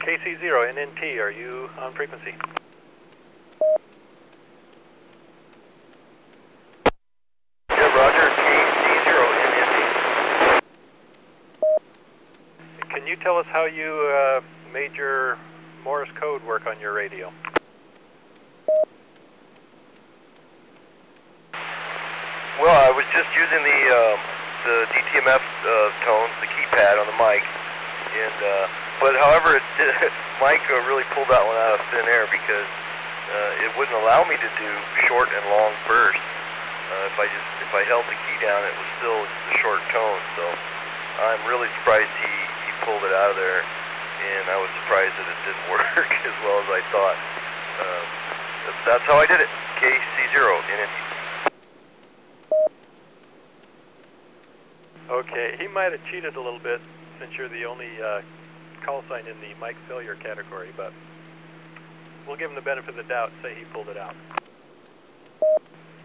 [0.00, 2.34] KC0NNT, are you on frequency?
[7.70, 8.28] Yeah, Roger.
[8.34, 10.60] KC0NNT.
[12.90, 14.40] Can you tell us how you uh,
[14.72, 15.36] made your
[15.84, 17.28] Morse code work on your radio?
[22.56, 24.18] Well, I was just using the um,
[24.64, 27.44] the DTMF uh, tones, the keypad on the mic,
[28.16, 28.64] and uh,
[29.04, 29.92] but however, it did,
[30.40, 32.70] Mike uh, really pulled that one out of thin air because
[33.28, 34.70] uh, it wouldn't allow me to do
[35.04, 36.16] short and long bursts.
[36.16, 39.56] Uh, if I just if I held the key down, it was still just a
[39.60, 40.22] short tone.
[40.40, 42.41] So I'm really surprised he
[42.84, 46.58] pulled it out of there, and I was surprised that it didn't work as well
[46.62, 47.18] as I thought.
[47.78, 48.02] Uh,
[48.66, 49.50] that's, that's how I did it.
[49.78, 50.92] KC0 in it.
[55.10, 56.80] Okay, he might have cheated a little bit
[57.18, 58.22] since you're the only uh,
[58.84, 60.92] call sign in the mic failure category, but
[62.26, 64.14] we'll give him the benefit of the doubt and say he pulled it out.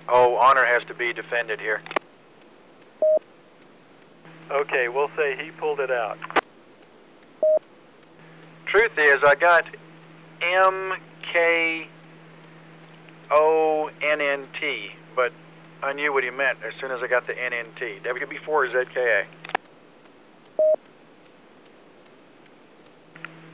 [0.09, 1.81] Oh, honor has to be defended here.
[4.49, 6.17] Okay, we'll say he pulled it out.
[8.65, 9.65] Truth is, I got
[10.41, 10.93] M
[11.31, 11.87] K
[13.31, 15.31] O N N T, but
[15.83, 17.99] I knew what he meant as soon as I got the N N T.
[18.03, 19.25] WB4 or ZKA?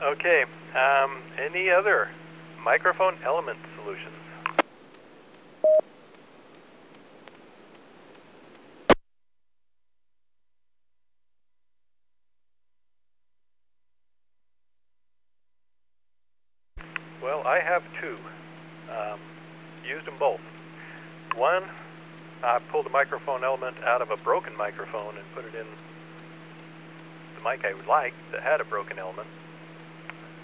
[0.02, 2.10] Okay, um, any other
[2.62, 4.14] Microphone Element Solutions.
[17.22, 18.18] Well, I have two.
[18.92, 19.18] Um,
[19.86, 20.40] used them both.
[21.36, 21.64] One,
[22.42, 25.66] I pulled the microphone element out of a broken microphone and put it in
[27.34, 29.26] the mic I would like that had a broken element.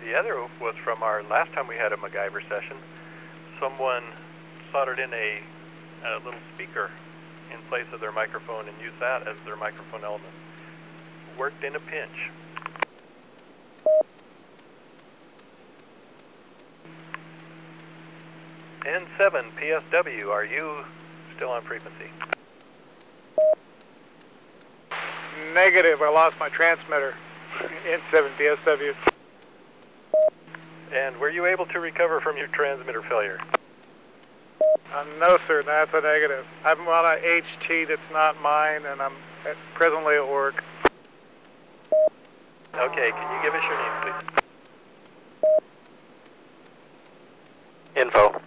[0.02, 2.76] The other was from our last time we had a MacGyver session.
[3.60, 4.02] Someone
[4.72, 5.38] soldered in a,
[6.04, 6.90] a little speaker
[7.54, 10.34] in place of their microphone and used that as their microphone element.
[11.38, 12.30] Worked in a pinch.
[18.82, 20.82] N7 PSW, are you
[21.36, 22.10] still on frequency?
[25.54, 26.00] Negative.
[26.02, 27.14] I lost my transmitter.
[27.86, 28.94] in 7PSW.
[30.92, 33.38] And were you able to recover from your transmitter failure?
[34.92, 35.62] Uh, no, sir.
[35.64, 36.44] That's a negative.
[36.64, 39.12] I'm on a HT that's not mine, and I'm
[39.46, 40.62] at, presently at work.
[42.74, 44.42] Okay, can you give us your name, please?
[47.96, 48.40] Info.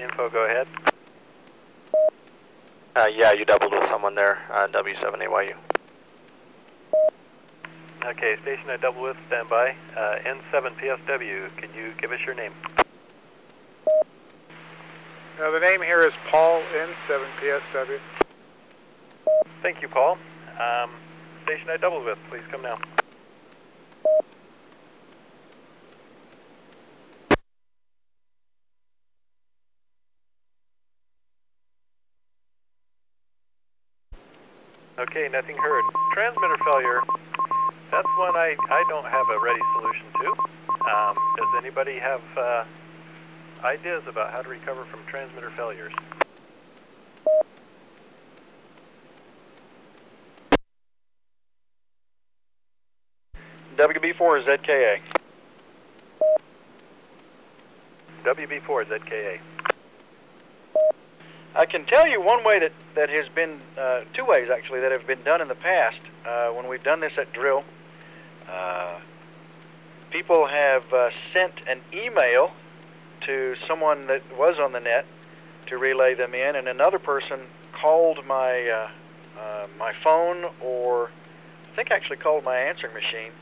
[0.00, 0.66] Info, go ahead.
[2.96, 5.54] Uh, yeah, you doubled with someone there, uh, W7AYU.
[8.04, 9.76] Okay, station I double with, stand by.
[9.96, 12.52] Uh, N7 PSW, can you give us your name?
[15.40, 17.98] Uh, the name here is Paul N7 PSW.
[19.62, 20.18] Thank you, Paul.
[20.58, 20.90] Um,
[21.44, 22.78] station I double with, please come now.
[35.00, 35.84] Okay, nothing heard.
[36.12, 37.00] Transmitter failure.
[37.90, 40.28] That's one I, I don't have a ready solution to.
[40.90, 42.64] Um, does anybody have uh,
[43.64, 45.94] ideas about how to recover from transmitter failures?
[53.78, 54.98] WB4ZKA.
[58.26, 59.40] WB4ZKA.
[61.54, 64.92] I can tell you one way that, that has been, uh, two ways actually, that
[64.92, 67.64] have been done in the past uh, when we've done this at drill.
[68.48, 69.00] Uh,
[70.10, 72.52] people have uh, sent an email
[73.26, 75.06] to someone that was on the net
[75.66, 77.40] to relay them in, and another person
[77.72, 78.88] called my uh,
[79.40, 81.08] uh, my phone, or
[81.72, 83.32] I think actually called my answering machine,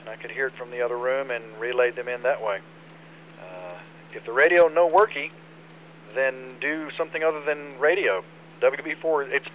[0.00, 2.60] and I could hear it from the other room and relayed them in that way.
[4.14, 5.30] If the radio no worky,
[6.14, 8.24] then do something other than radio.
[8.60, 9.46] WB4, it's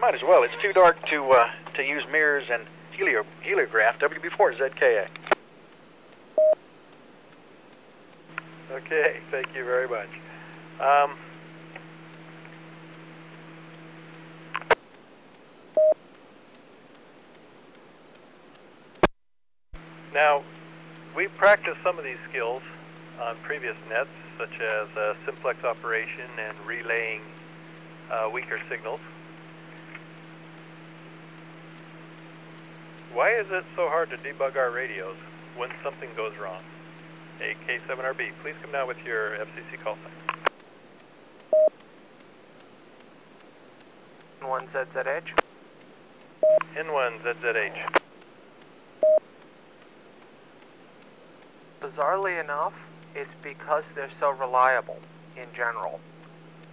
[0.00, 0.42] might as well.
[0.42, 1.46] It's too dark to uh,
[1.76, 3.98] to use mirrors and helio, heliograph.
[4.00, 5.08] WB4 ZKA.
[8.72, 10.08] Okay, thank you very much.
[10.80, 11.16] Um,
[20.12, 20.42] now,
[21.14, 22.62] we practice some of these skills
[23.20, 24.08] on previous nets,
[24.38, 27.20] such as uh, simplex operation and relaying
[28.10, 29.00] uh, weaker signals.
[33.12, 35.16] Why is it so hard to debug our radios
[35.56, 36.62] when something goes wrong?
[37.38, 40.34] Hey, K7RB, please come down with your FCC call sign.
[44.42, 45.30] N1ZZH.
[46.76, 48.00] N1ZZH.
[51.80, 52.72] Bizarrely enough,
[53.14, 54.98] it's because they're so reliable
[55.36, 56.00] in general.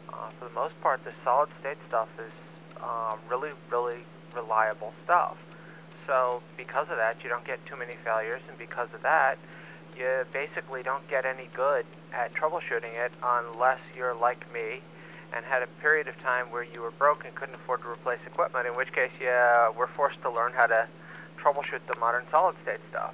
[0.10, 2.32] Uh, for the most part, the solid state stuff is
[2.82, 4.00] uh, really, really
[4.36, 5.38] reliable stuff.
[6.08, 9.38] So because of that, you don't get too many failures, and because of that,
[9.98, 14.82] you basically don't get any good at troubleshooting it unless you're like me
[15.34, 18.20] and had a period of time where you were broke and couldn't afford to replace
[18.26, 20.88] equipment, in which case you uh, were forced to learn how to
[21.42, 23.14] troubleshoot the modern solid state stuff.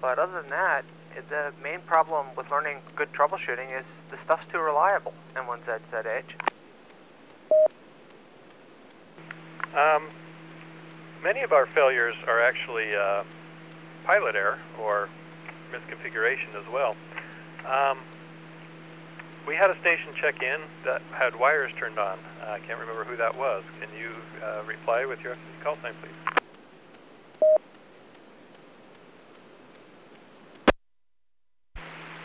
[0.00, 0.84] But other than that,
[1.28, 6.24] the main problem with learning good troubleshooting is the stuff's too reliable, N1ZZH.
[9.76, 10.08] Um,
[11.22, 13.24] many of our failures are actually uh,
[14.04, 15.08] pilot error or
[15.72, 16.94] misconfiguration as well.
[17.66, 17.98] Um,
[19.46, 22.18] we had a station check in that had wires turned on.
[22.42, 23.62] Uh, I can't remember who that was.
[23.80, 24.10] Can you
[24.42, 26.43] uh, reply with your call sign, please?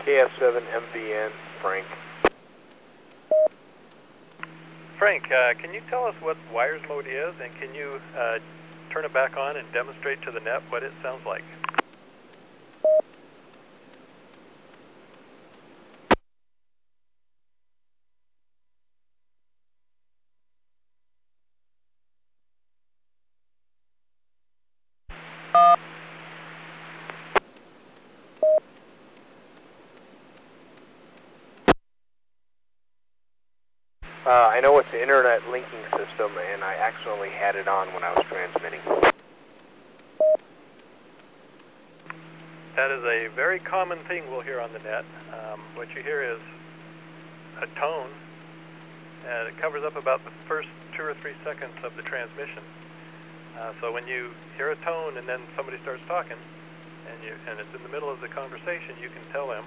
[0.10, 1.30] KF7MVN,
[1.62, 1.86] Frank.
[4.97, 8.39] Frank, uh, can you tell us what WIRES mode is, and can you uh,
[8.91, 11.43] turn it back on and demonstrate to the net what it sounds like?
[34.60, 36.36] I know it's an internet linking system,
[37.49, 38.80] had it on when I was transmitting.
[42.76, 45.03] That is a very common thing we'll hear on the net.
[45.34, 46.39] Um, what you hear is
[47.57, 48.12] a tone,
[49.26, 52.62] and it covers up about the first two or three seconds of the transmission.
[53.57, 56.38] Uh, so when you hear a tone and then somebody starts talking,
[57.10, 59.66] and you and it's in the middle of the conversation, you can tell them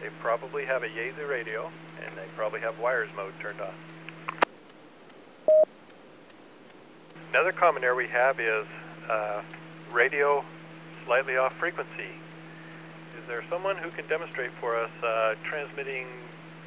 [0.00, 1.66] they probably have a Yaesu radio
[1.98, 3.74] and they probably have WIRES mode turned on.
[7.34, 8.64] Another common error we have is
[9.10, 9.42] uh,
[9.92, 10.44] radio
[11.04, 12.14] slightly off frequency.
[13.18, 16.06] Is there someone who can demonstrate for us uh, transmitting,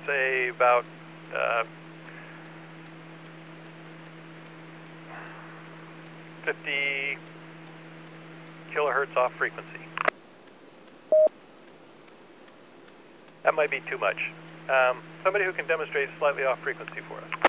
[0.05, 0.84] say, about
[1.34, 1.63] uh,
[6.43, 7.18] 50
[8.76, 9.80] kilohertz off frequency?
[13.43, 14.18] That might be too much.
[14.70, 17.47] Um, somebody who can demonstrate slightly off frequency for us.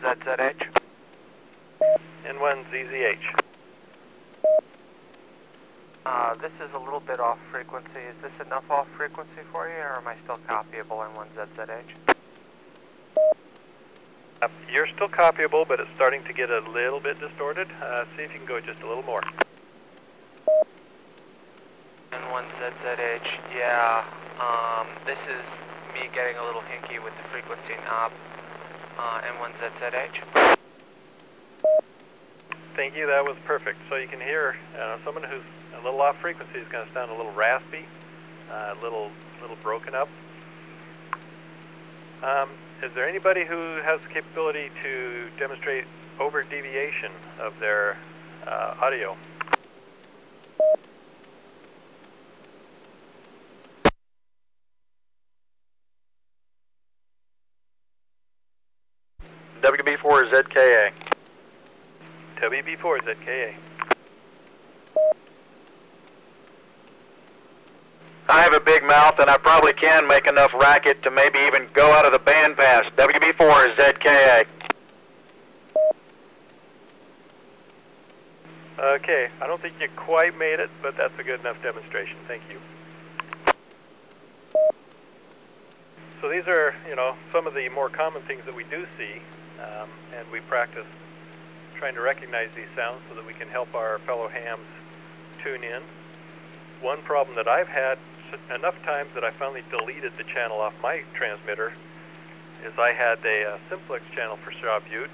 [0.00, 0.80] ZZH.
[2.24, 3.40] N1 ZZH.
[6.06, 8.00] Uh, this is a little bit off frequency.
[8.08, 12.14] Is this enough off frequency for you, or am I still copyable N1ZZH?
[14.40, 17.68] Uh, you're still copyable, but it's starting to get a little bit distorted.
[17.82, 19.22] Uh, see if you can go just a little more.
[22.12, 24.04] N1ZZH, yeah.
[24.40, 25.44] Um, this is
[25.92, 28.12] me getting a little hinky with the frequency knob.
[28.98, 30.56] Uh, N1ZZH.
[32.76, 33.78] Thank you, that was perfect.
[33.88, 35.42] So you can hear uh, someone who's
[35.78, 37.84] a little off frequency is going to sound a little raspy,
[38.50, 39.10] uh, a little,
[39.40, 40.08] little broken up.
[42.22, 42.50] Um,
[42.82, 45.84] is there anybody who has the capability to demonstrate
[46.18, 47.10] over deviation
[47.40, 47.96] of their
[48.46, 49.16] uh, audio?
[59.62, 60.90] WB4 ZKA.
[62.40, 63.54] WB4 ZKA.
[68.28, 71.66] I have a big mouth and I probably can make enough racket to maybe even
[71.74, 72.90] go out of the bandpass.
[72.96, 74.44] WB4 ZKA.
[78.78, 82.16] Okay, I don't think you quite made it, but that's a good enough demonstration.
[82.26, 82.58] Thank you.
[86.22, 89.20] So these are, you know, some of the more common things that we do see,
[89.60, 90.88] um, and we practice
[91.78, 94.68] trying to recognize these sounds so that we can help our fellow hams
[95.42, 95.80] tune in.
[96.82, 97.96] One problem that I've had
[98.54, 101.72] enough times that I finally deleted the channel off my transmitter
[102.64, 105.10] is I had a, uh simplex channel for Shaw Butte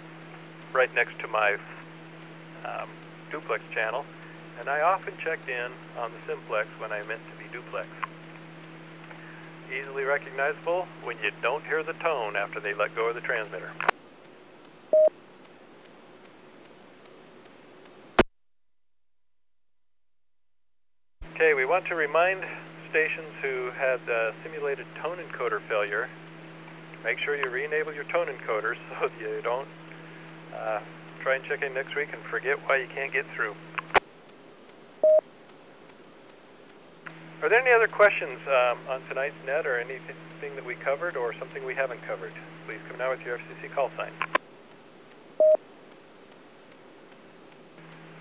[0.74, 1.56] right next to my
[2.66, 2.90] um,
[3.30, 4.04] duplex channel,
[4.58, 7.88] and I often checked in on the simplex when I meant to be duplex.
[9.70, 13.70] Easily recognizable when you don't hear the tone after they let go of the transmitter.
[21.36, 22.42] Okay, we want to remind
[22.88, 26.08] stations who had uh, simulated tone encoder failure,
[27.04, 29.68] make sure you re-enable your tone encoders so that you don't
[30.56, 30.80] uh,
[31.22, 33.54] try and check in next week and forget why you can't get through.
[37.42, 41.34] Are there any other questions um, on tonight's net or anything that we covered or
[41.38, 42.32] something we haven't covered?
[42.66, 44.12] Please come now with your FCC call sign.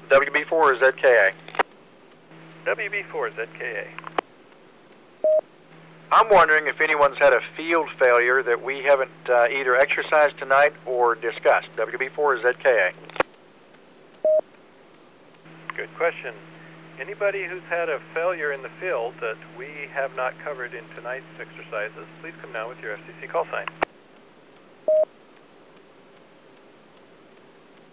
[0.09, 1.31] WB4 ZKA.
[2.65, 3.87] WB4 ZKA.
[6.11, 10.73] I'm wondering if anyone's had a field failure that we haven't uh, either exercised tonight
[10.85, 11.67] or discussed.
[11.75, 12.93] WB4 ZKA.
[15.75, 16.33] Good question.
[16.99, 21.25] Anybody who's had a failure in the field that we have not covered in tonight's
[21.39, 23.67] exercises, please come now with your FCC call sign.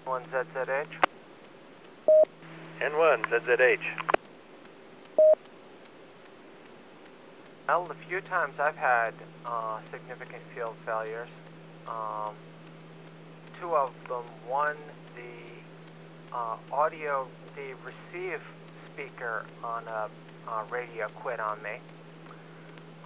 [0.05, 0.87] One ZZH.
[2.81, 3.79] N1 ZZH.
[7.69, 9.15] Well, the few times I've had
[9.47, 11.29] uh, significant field failures,
[11.87, 12.35] um,
[13.61, 14.77] two of them, one,
[15.15, 18.41] the uh, audio, the receive
[18.93, 20.09] speaker on a
[20.51, 21.79] uh, radio quit on me.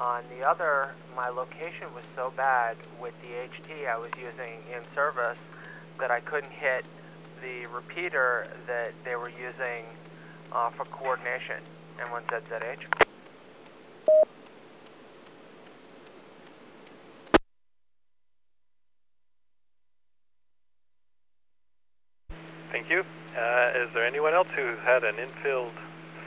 [0.00, 4.82] On the other, my location was so bad with the HT I was using in
[4.94, 5.38] service
[5.98, 6.84] that I couldn't hit
[7.42, 9.84] the repeater that they were using
[10.52, 11.62] uh, for coordination.
[11.98, 13.06] N1ZZH.
[22.72, 23.00] Thank you.
[23.36, 25.72] Uh, is there anyone else who had an infield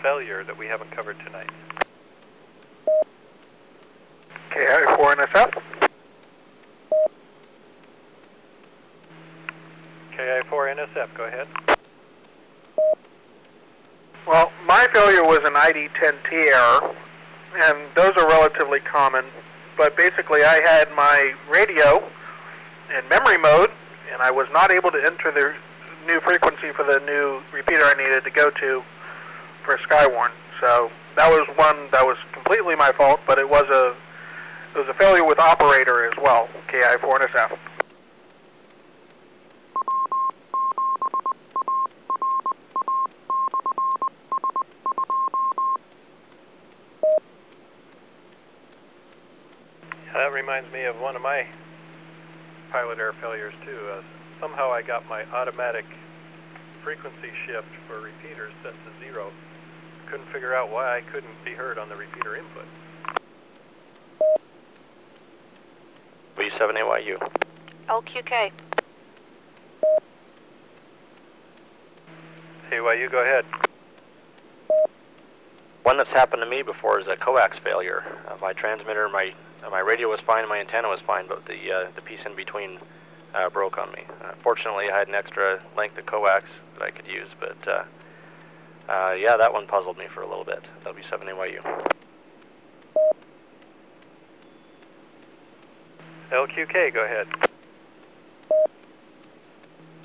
[0.02, 1.50] failure that we haven't covered tonight?
[4.52, 5.69] KI4NSF.
[10.70, 11.48] KI4NSF, go ahead.
[14.28, 16.96] Well, my failure was an ID10T error,
[17.56, 19.26] and those are relatively common.
[19.78, 22.04] But basically, I had my radio
[22.96, 23.72] in memory mode,
[24.12, 25.54] and I was not able to enter the
[26.06, 28.84] new frequency for the new repeater I needed to go to
[29.66, 30.32] for Skywarn.
[30.60, 33.96] So that was one that was completely my fault, but it was a
[34.76, 37.58] it was a failure with operator as well, KI4NSF.
[50.20, 51.48] That reminds me of one of my
[52.74, 53.80] pilot air failures too.
[53.90, 54.02] Uh,
[54.42, 55.86] somehow I got my automatic
[56.84, 59.32] frequency shift for repeaters set to zero.
[60.12, 62.66] Couldn't figure out why I couldn't be heard on the repeater input.
[66.36, 67.18] W7AYU.
[67.88, 68.52] LQK.
[72.74, 73.46] AYU, go ahead.
[75.84, 78.04] One that's happened to me before is a coax failure.
[78.28, 79.32] Uh, my transmitter, my
[79.66, 82.36] uh, my radio was fine, my antenna was fine, but the uh, the piece in
[82.36, 82.80] between
[83.34, 84.04] uh, broke on me.
[84.24, 87.84] Uh, fortunately, I had an extra length of coax that I could use, but uh,
[88.92, 90.64] uh, yeah, that one puzzled me for a little bit.
[90.86, 91.62] W7AYU.
[96.32, 97.28] LQK, go ahead.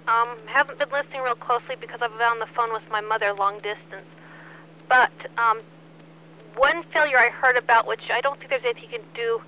[0.07, 3.32] Um, haven't been listening real closely because I've been on the phone with my mother
[3.32, 4.09] long distance.
[4.88, 5.62] But um,
[6.57, 9.40] one failure I heard about, which I don't think there's anything you can do,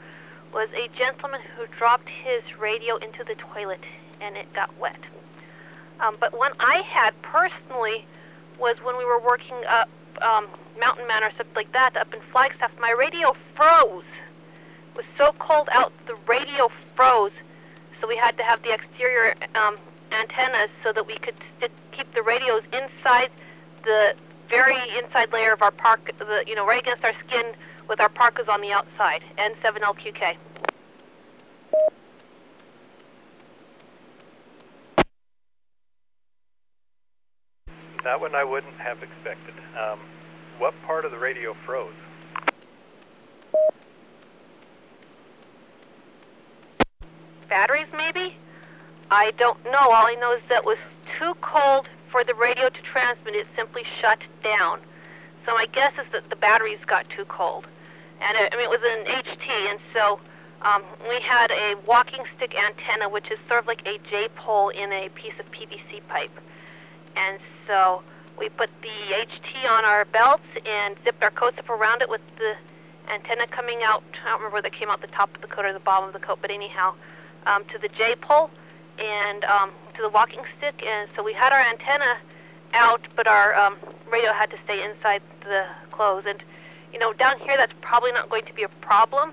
[0.53, 3.81] was a gentleman who dropped his radio into the toilet
[4.21, 5.01] and it got wet.
[6.01, 8.07] Um, but one I had personally
[8.59, 9.89] was when we were working up
[10.23, 10.49] um,
[10.79, 12.71] Mountain Man or something like that up in Flagstaff.
[12.81, 14.05] My radio froze.
[14.93, 17.33] It was so cold out, the radio froze.
[18.01, 19.77] So we had to have the exterior um,
[20.13, 23.31] antennas so that we could st- keep the radios inside
[23.85, 24.15] the
[24.49, 27.53] very inside layer of our park, the you know right against our skin
[27.89, 29.23] with our parkas on the outside.
[29.39, 30.37] N7LQK.
[38.05, 39.55] That one I wouldn't have expected.
[39.77, 39.99] Um,
[40.59, 41.93] what part of the radio froze?
[47.49, 48.37] Batteries, maybe?
[49.11, 49.91] I don't know.
[49.91, 50.79] All I know is that it was
[51.19, 53.35] too cold for the radio to transmit.
[53.35, 54.81] It simply shut down.
[55.45, 57.67] So my guess is that the batteries got too cold.
[58.21, 60.19] And it, I mean, it was an HT, and so
[60.63, 64.71] um, we had a walking stick antenna, which is sort of like a J pole
[64.71, 66.33] in a piece of PVC pipe.
[67.15, 68.03] And so
[68.39, 72.23] we put the HT on our belts and zipped our coats up around it with
[72.39, 72.55] the
[73.13, 74.03] antenna coming out.
[74.25, 76.09] I don't remember whether it came out the top of the coat or the bottom
[76.09, 76.95] of the coat, but anyhow,
[77.47, 78.51] um, to the J pole
[78.99, 80.83] and um, to the walking stick.
[80.87, 82.19] And so we had our antenna
[82.75, 83.77] out, but our um,
[84.11, 86.25] radio had to stay inside the clothes.
[86.27, 86.43] And
[86.93, 89.33] you know, down here that's probably not going to be a problem.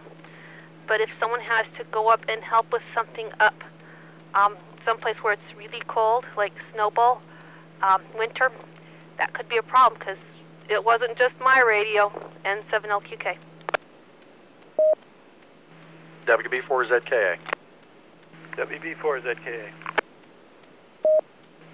[0.87, 3.55] But if someone has to go up and help with something up,
[4.35, 7.19] um, someplace where it's really cold, like Snowbowl,
[7.81, 8.51] um, winter,
[9.17, 10.17] that could be a problem because
[10.69, 12.11] it wasn't just my radio.
[12.45, 13.37] N7LQK.
[16.25, 17.37] WB4ZKA.
[18.57, 19.69] WB4ZKA.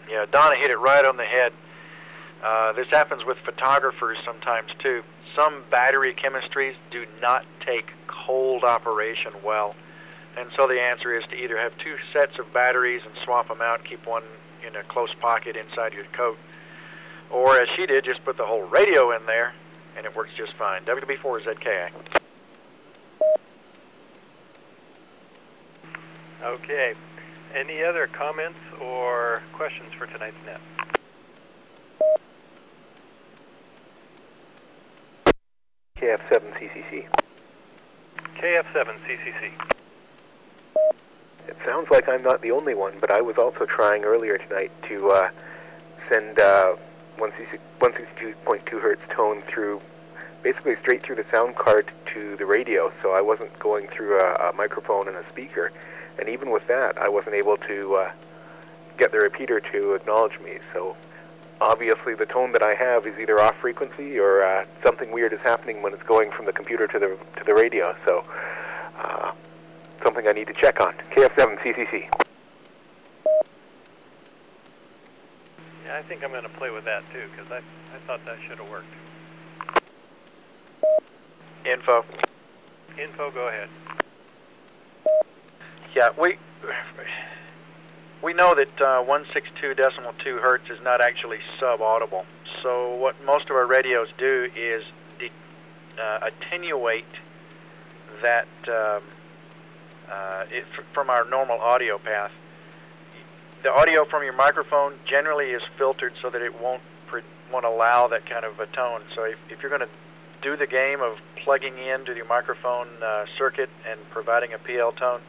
[0.10, 1.54] Yeah, Donna hit it right on the head.
[2.44, 5.04] Uh, this happens with photographers sometimes too.
[5.36, 9.76] Some battery chemistries do not take cold operation well.
[10.38, 13.62] And so the answer is to either have two sets of batteries and swap them
[13.62, 14.24] out, keep one
[14.66, 16.38] in a close pocket inside your coat,
[17.30, 19.54] or as she did, just put the whole radio in there,
[19.98, 20.84] and it works just fine.
[20.86, 22.19] WB4ZKA.
[26.44, 26.94] Okay.
[27.54, 30.62] Any other comments or questions for tonight's net?
[35.98, 37.08] KF7CCC.
[38.38, 39.52] KF7CCC.
[41.48, 44.72] It sounds like I'm not the only one, but I was also trying earlier tonight
[44.88, 45.30] to uh,
[46.08, 46.76] send uh,
[47.18, 49.82] 162.2 hertz tone through,
[50.42, 54.52] basically straight through the sound card to the radio, so I wasn't going through a,
[54.52, 55.72] a microphone and a speaker.
[56.18, 58.12] And even with that, I wasn't able to uh,
[58.98, 60.60] get the repeater to acknowledge me.
[60.74, 60.96] So
[61.62, 65.40] obviously, the tone that I have is either off frequency or uh, something weird is
[65.44, 67.96] happening when it's going from the computer to the to the radio.
[68.06, 68.24] So
[68.98, 69.32] uh,
[70.04, 70.94] something I need to check on.
[71.16, 72.10] KF7CCC.
[75.86, 77.58] Yeah, I think I'm going to play with that too because I
[77.96, 78.88] I thought that should have worked.
[81.66, 82.06] Info.
[82.98, 83.70] Info, go ahead.
[85.96, 86.38] Yeah, we
[88.24, 92.26] we know that uh, 162 decimal 2 hertz is not actually sub-audible.
[92.62, 94.84] So what most of our radios do is
[96.00, 97.06] uh, attenuate
[98.22, 99.04] that um,
[100.12, 102.32] uh, it, from our normal audio path.
[103.64, 106.82] The audio from your microphone generally is filtered so that it won't
[107.52, 109.02] won't allow that kind of a tone.
[109.16, 109.90] So if, if you're going to
[110.44, 115.20] do the game of plugging into your microphone uh, circuit and providing a PL tone,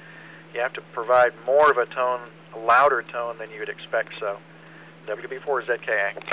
[0.55, 2.21] you have to provide more of a tone,
[2.55, 4.11] a louder tone than you would expect.
[4.19, 4.39] So,
[5.07, 6.33] WB4ZKA.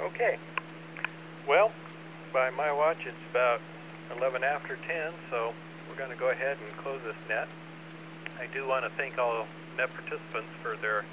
[0.00, 0.38] Okay.
[1.46, 1.72] Well,
[2.32, 3.60] by my watch, it's about
[4.16, 5.52] 11 after 10, so
[5.88, 7.48] we're going to go ahead and close this net.
[8.38, 9.46] I do want to thank all
[9.76, 11.04] net participants for their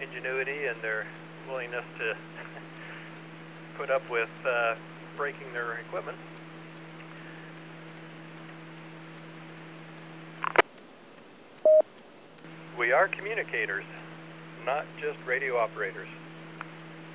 [0.00, 1.06] ingenuity and their
[1.48, 2.16] willingness to
[3.76, 4.74] put up with uh,
[5.16, 6.16] breaking their equipment.
[12.78, 13.84] We are communicators,
[14.66, 16.08] not just radio operators.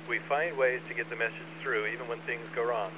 [0.08, 2.90] We find ways to get the message through even when things go wrong.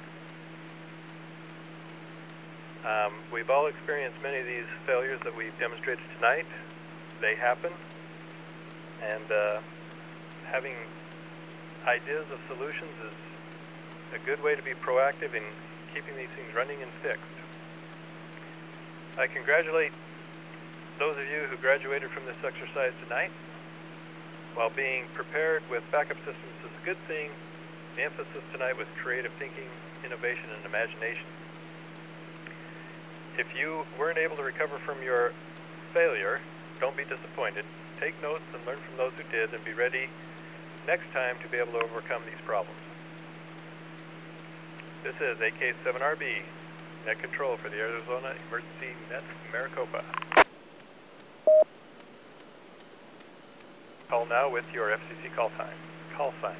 [2.83, 6.45] Um, we've all experienced many of these failures that we've demonstrated tonight.
[7.21, 7.71] They happen,
[9.01, 9.59] and uh,
[10.51, 10.75] having
[11.87, 13.32] ideas of solutions is
[14.15, 15.43] a good way to be proactive in
[15.93, 17.37] keeping these things running and fixed.
[19.17, 19.93] I congratulate
[20.97, 23.33] those of you who graduated from this exercise tonight.
[24.53, 27.33] While being prepared with backup systems is a good thing,
[27.97, 29.69] the emphasis tonight was creative thinking,
[30.05, 31.25] innovation, and imagination.
[33.37, 35.33] If you weren't able to recover from your
[35.93, 36.37] failure,
[36.79, 37.65] don't be disappointed.
[37.99, 40.05] Take notes and learn from those who did, and be ready
[40.85, 42.92] next time to be able to overcome these problems.
[45.03, 46.43] This is AK7RB,
[47.05, 49.21] net control for the Arizona Emergency Net
[49.51, 50.01] Maricopa.
[54.09, 55.75] Call now with your FCC call time.
[56.15, 56.55] Call sign.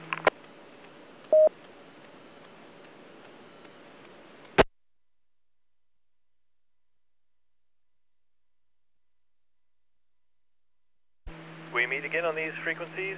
[11.74, 13.16] We meet again on these frequencies,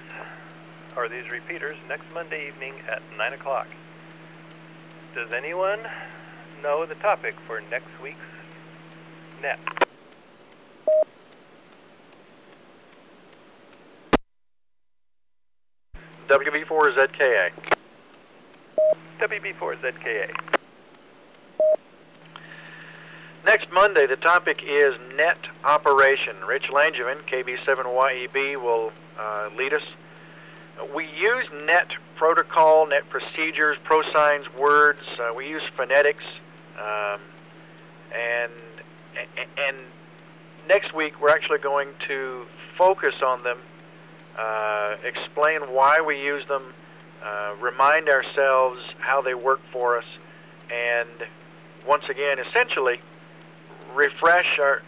[0.96, 3.66] or these repeaters, next Monday evening at 9 o'clock.
[5.16, 5.78] Does anyone
[6.62, 8.18] know the topic for next week's
[9.40, 9.58] net?
[16.28, 17.48] WB4ZKA.
[19.18, 20.30] WB4ZKA.
[23.46, 26.44] Next Monday, the topic is net operation.
[26.46, 29.82] Rich Langevin, KB7YEB, will uh, lead us.
[30.94, 35.00] We use net protocol, net procedures, prosigns, words.
[35.18, 36.24] Uh, we use phonetics,
[36.78, 37.20] um,
[38.14, 38.52] and
[39.56, 39.76] and
[40.68, 42.44] next week we're actually going to
[42.76, 43.58] focus on them,
[44.38, 46.74] uh, explain why we use them,
[47.24, 50.04] uh, remind ourselves how they work for us,
[50.70, 51.26] and
[51.86, 53.00] once again, essentially
[53.94, 54.82] refresh our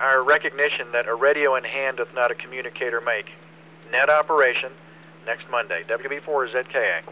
[0.00, 3.26] our recognition that a radio in hand doth not a communicator make.
[3.90, 4.72] Net operation
[5.26, 5.82] next Monday.
[5.88, 7.02] WB4ZKA.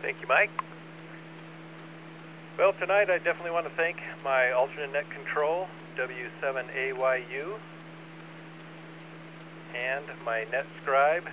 [0.00, 0.50] Thank you, Mike.
[2.58, 7.58] Well, tonight I definitely want to thank my alternate net control, W7AYU,
[9.76, 11.24] and my net scribe,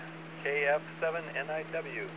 [0.46, 2.08] KF7NIW.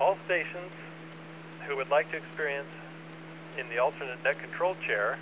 [0.00, 0.72] All stations
[1.66, 2.68] who would like to experience
[3.58, 5.18] in the alternate net control chair,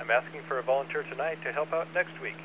[0.00, 2.38] I'm asking for a volunteer tonight to help out next week.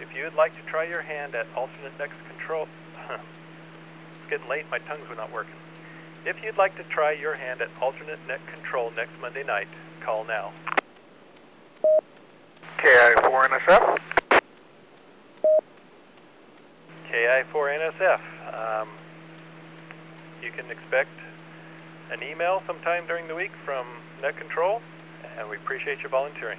[0.00, 2.68] If you would like to try your hand at alternate net control,
[3.10, 5.54] it's getting late, my tongue's were not working.
[6.26, 9.68] If you'd like to try your hand at alternate net control next Monday night,
[10.04, 10.52] call now.
[12.78, 13.98] KI4NSF.
[17.10, 18.20] KI4NSF.
[18.52, 18.88] Um,
[20.42, 21.10] you can expect
[22.12, 23.86] an email sometime during the week from
[24.20, 24.82] Net Control,
[25.38, 26.58] and we appreciate your volunteering.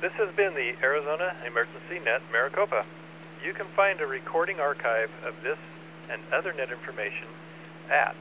[0.00, 2.86] This has been the Arizona Emergency Net Maricopa.
[3.44, 5.58] You can find a recording archive of this
[6.10, 7.28] and other net information
[7.90, 8.16] at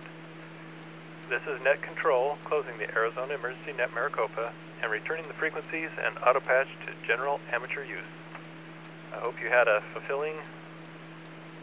[1.28, 4.54] This is Net Control closing the Arizona Emergency Net Maricopa
[4.84, 8.06] and returning the frequencies and auto patch to general amateur use.
[9.12, 10.36] I hope you had a fulfilling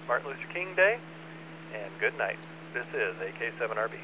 [0.09, 0.99] Martin Luther King Day,
[1.75, 2.39] and good night.
[2.75, 3.95] This is AK7RB.